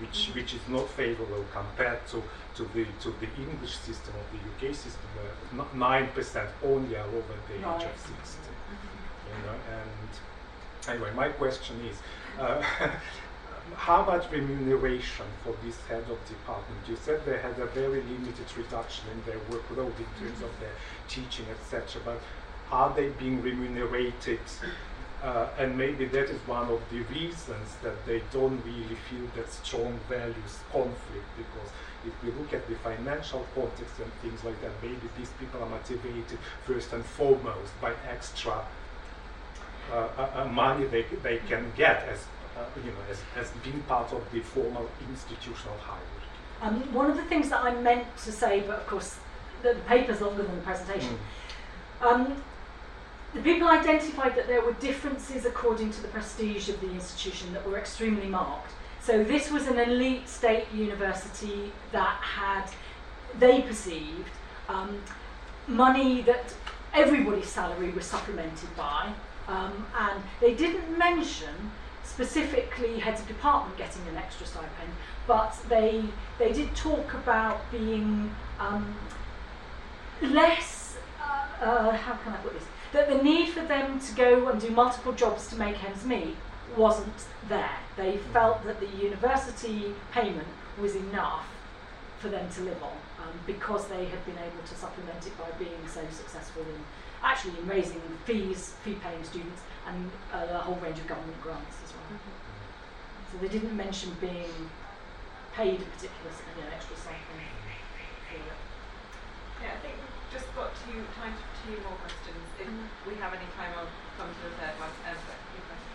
[0.00, 2.22] which which is not favorable compared to.
[2.56, 7.06] To the to the English system or the UK system, where nine percent only are
[7.18, 7.84] over the age Right.
[7.86, 8.52] of sixty.
[9.28, 10.10] You know, and
[10.92, 11.96] anyway, my question is,
[12.38, 12.62] uh,
[13.76, 16.80] how much remuneration for this head of department?
[16.88, 20.74] You said they had a very limited reduction in their workload in terms of their
[21.08, 22.02] teaching, etc.
[22.04, 22.20] But
[22.70, 24.40] are they being remunerated?
[25.22, 29.50] Uh, and maybe that is one of the reasons that they don't really feel that
[29.52, 31.70] strong values conflict because
[32.06, 35.68] if we look at the financial context and things like that, maybe these people are
[35.68, 38.64] motivated first and foremost by extra
[39.90, 42.24] uh, uh, uh, money they, they can get as
[42.56, 46.06] uh, you know as, as being part of the formal institutional hierarchy.
[46.62, 49.18] Um, one of the things that I meant to say, but of course
[49.62, 51.18] the, the paper's longer than the presentation.
[52.00, 52.42] Um,
[53.34, 57.66] the people identified that there were differences according to the prestige of the institution that
[57.66, 58.72] were extremely marked.
[59.02, 62.66] So this was an elite state university that had,
[63.36, 64.30] they perceived,
[64.68, 65.00] um,
[65.66, 66.54] money that
[66.94, 69.12] everybody's salary was supplemented by,
[69.48, 71.72] um, and they didn't mention
[72.04, 74.92] specifically heads of department getting an extra stipend,
[75.26, 76.04] but they
[76.38, 78.94] they did talk about being um,
[80.20, 80.96] less.
[81.20, 82.64] Uh, uh, how can I put this?
[82.92, 86.36] That the need for them to go and do multiple jobs to make ends meet
[86.76, 87.14] wasn't
[87.48, 87.76] there.
[87.96, 90.48] They felt that the university payment
[90.80, 91.46] was enough
[92.18, 95.50] for them to live on um, because they had been able to supplement it by
[95.58, 96.80] being so successful in
[97.22, 101.90] actually in raising fees, fee-paying students, and uh, a whole range of government grants as
[101.94, 102.18] well.
[103.30, 104.50] So they didn't mention being
[105.54, 108.58] paid a particular s- you know, extra stipend for it.
[109.62, 112.42] Yeah, I think we've just got two, time for two more questions.
[112.58, 112.66] If
[113.06, 114.90] we have any time, I'll come to the third one.
[115.06, 115.90] Um, but your question.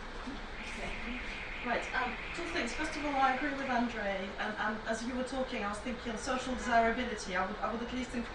[1.68, 2.67] Right, um, two things.
[2.78, 5.80] First of all, I agree with Andre, and, and as you were talking, I was
[5.80, 7.36] thinking social desirability.
[7.36, 8.26] I would, I would at least think.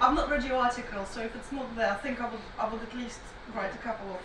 [0.00, 2.68] I've not read your article, so if it's not there, I think I would, I
[2.68, 3.20] would at least
[3.54, 4.20] write a couple of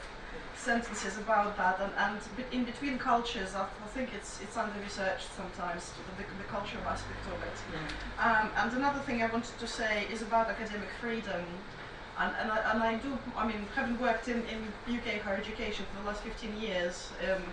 [0.57, 1.79] sentences about that.
[1.79, 2.19] And, and
[2.51, 7.23] in between cultures, I, I think it's it's under researched sometimes the, the cultural aspect
[7.27, 7.57] of it.
[8.17, 11.45] Um, and another thing I wanted to say is about academic freedom.
[12.17, 15.85] And, and, I, and I do, I mean, having worked in, in UK higher education
[15.93, 17.43] for the last 15 years, um,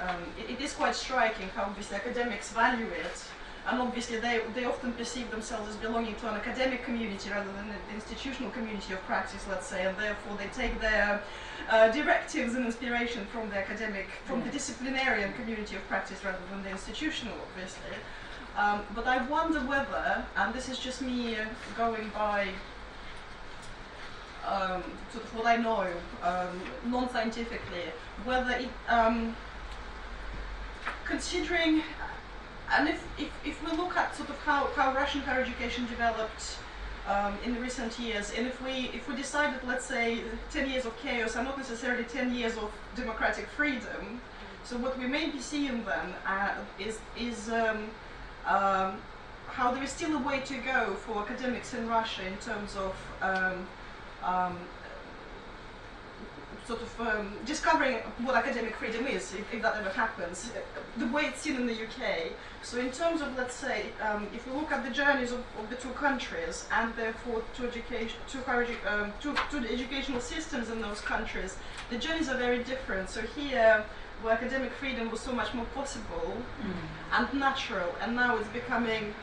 [0.00, 3.24] um, it, it is quite striking how obviously academics value it.
[3.68, 7.68] And obviously they, they often perceive themselves as belonging to an academic community rather than
[7.68, 11.20] an institutional community of practice, let's say, and therefore they take their
[11.68, 16.62] uh, directives and inspiration from the academic, from the disciplinarian community of practice rather than
[16.62, 17.96] the institutional, obviously.
[18.56, 21.36] Um, but I wonder whether, and this is just me
[21.76, 22.50] going by
[24.46, 25.88] um, sort of what I know
[26.22, 27.90] um, non-scientifically,
[28.24, 29.34] whether it, um,
[31.06, 31.82] considering,
[32.72, 36.58] and if, if, if we look at sort of how, how Russian higher education developed
[37.08, 40.84] um, in recent years, and if we if we decide that let's say 10 years
[40.84, 44.20] of chaos are not necessarily 10 years of democratic freedom,
[44.64, 47.88] so what we may be seeing then uh, is is um,
[48.44, 48.98] um,
[49.46, 52.94] how there is still a way to go for academics in Russia in terms of
[53.22, 53.66] um,
[54.24, 54.58] um,
[56.66, 60.50] sort of um, discovering what academic freedom is, if, if that ever happens,
[60.96, 62.32] the way it's seen in the UK.
[62.62, 65.70] So in terms of, let's say, um, if we look at the journeys of, of
[65.70, 71.00] the two countries and therefore to education, edu- um, to the educational systems in those
[71.00, 71.56] countries,
[71.90, 73.10] the journeys are very different.
[73.10, 73.84] So here,
[74.22, 76.36] where academic freedom was so much more possible
[77.12, 79.14] and natural, and now it's becoming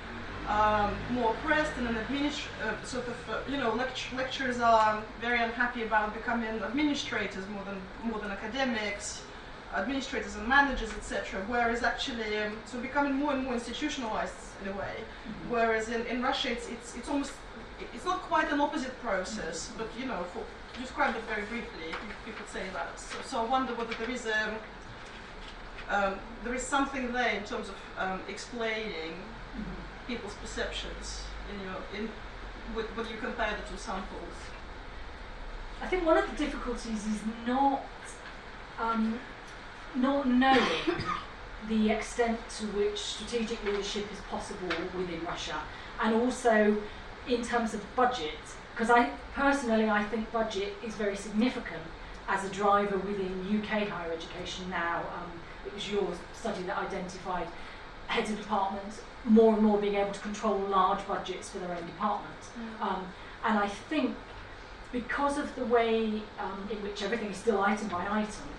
[0.48, 5.02] um, more oppressed and an administ- uh, sort of uh, you know lect- lecturers are
[5.22, 9.24] very unhappy about becoming administrators more than more than academics
[9.76, 14.78] administrators and managers etc whereas actually um, so becoming more and more institutionalized in a
[14.78, 14.96] way.
[15.50, 17.34] Whereas in, in Russia it's, it's it's almost
[17.94, 21.88] it's not quite an opposite process but you know for to describe it very briefly
[21.90, 23.00] you, you could say that.
[23.00, 24.56] So, so I wonder whether there is a
[25.90, 29.14] um, there is something there in terms of um, explaining
[30.08, 32.10] people's perceptions in
[32.76, 34.34] with, when you compare the two samples.
[35.82, 37.84] I think one of the difficulties is not
[38.80, 39.20] um,
[39.96, 41.04] not knowing
[41.70, 45.62] the extent to which strategic leadership is possible within Russia,
[46.02, 46.78] and also
[47.28, 48.40] in terms of budget.
[48.74, 51.84] Because I personally, I think budget is very significant,
[52.28, 55.00] as a driver within UK higher education now.
[55.00, 55.32] Um,
[55.66, 57.48] it was your study that identified
[58.08, 61.86] heads of departments more and more being able to control large budgets for their own
[61.86, 62.50] departments.
[62.82, 63.08] Um,
[63.46, 64.16] and I think
[64.92, 68.50] because of the way um, in which everything is still item by item,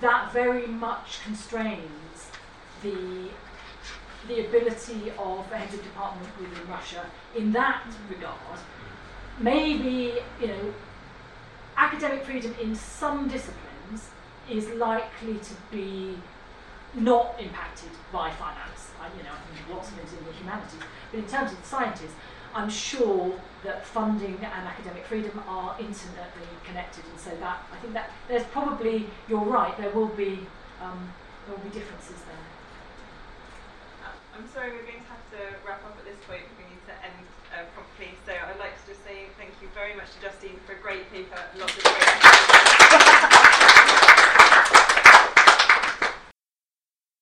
[0.00, 2.30] that very much constrains
[2.82, 3.28] the
[4.28, 7.04] the ability of the heads of department within Russia
[7.36, 8.58] in that regard.
[9.40, 10.74] Maybe you know
[11.76, 14.10] academic freedom in some disciplines
[14.48, 16.16] is likely to be
[16.94, 18.90] not impacted by finance.
[19.00, 20.80] I, you know, I think lots of things in the humanities,
[21.10, 22.10] but in terms of the sciences,
[22.54, 23.32] I'm sure
[23.64, 28.44] that funding and academic freedom are intimately connected, and so that I think that there's
[28.52, 29.76] probably you're right.
[29.78, 30.46] There will be
[30.82, 31.12] um,
[31.46, 32.36] there will be differences there.
[34.36, 36.40] I'm sorry, we're going to have to wrap up at this point.
[36.56, 37.20] We need to end
[37.52, 38.16] uh, promptly.
[38.24, 41.04] So I'd like to just say thank you very much to Justine for a great
[41.12, 42.11] paper, lots of great.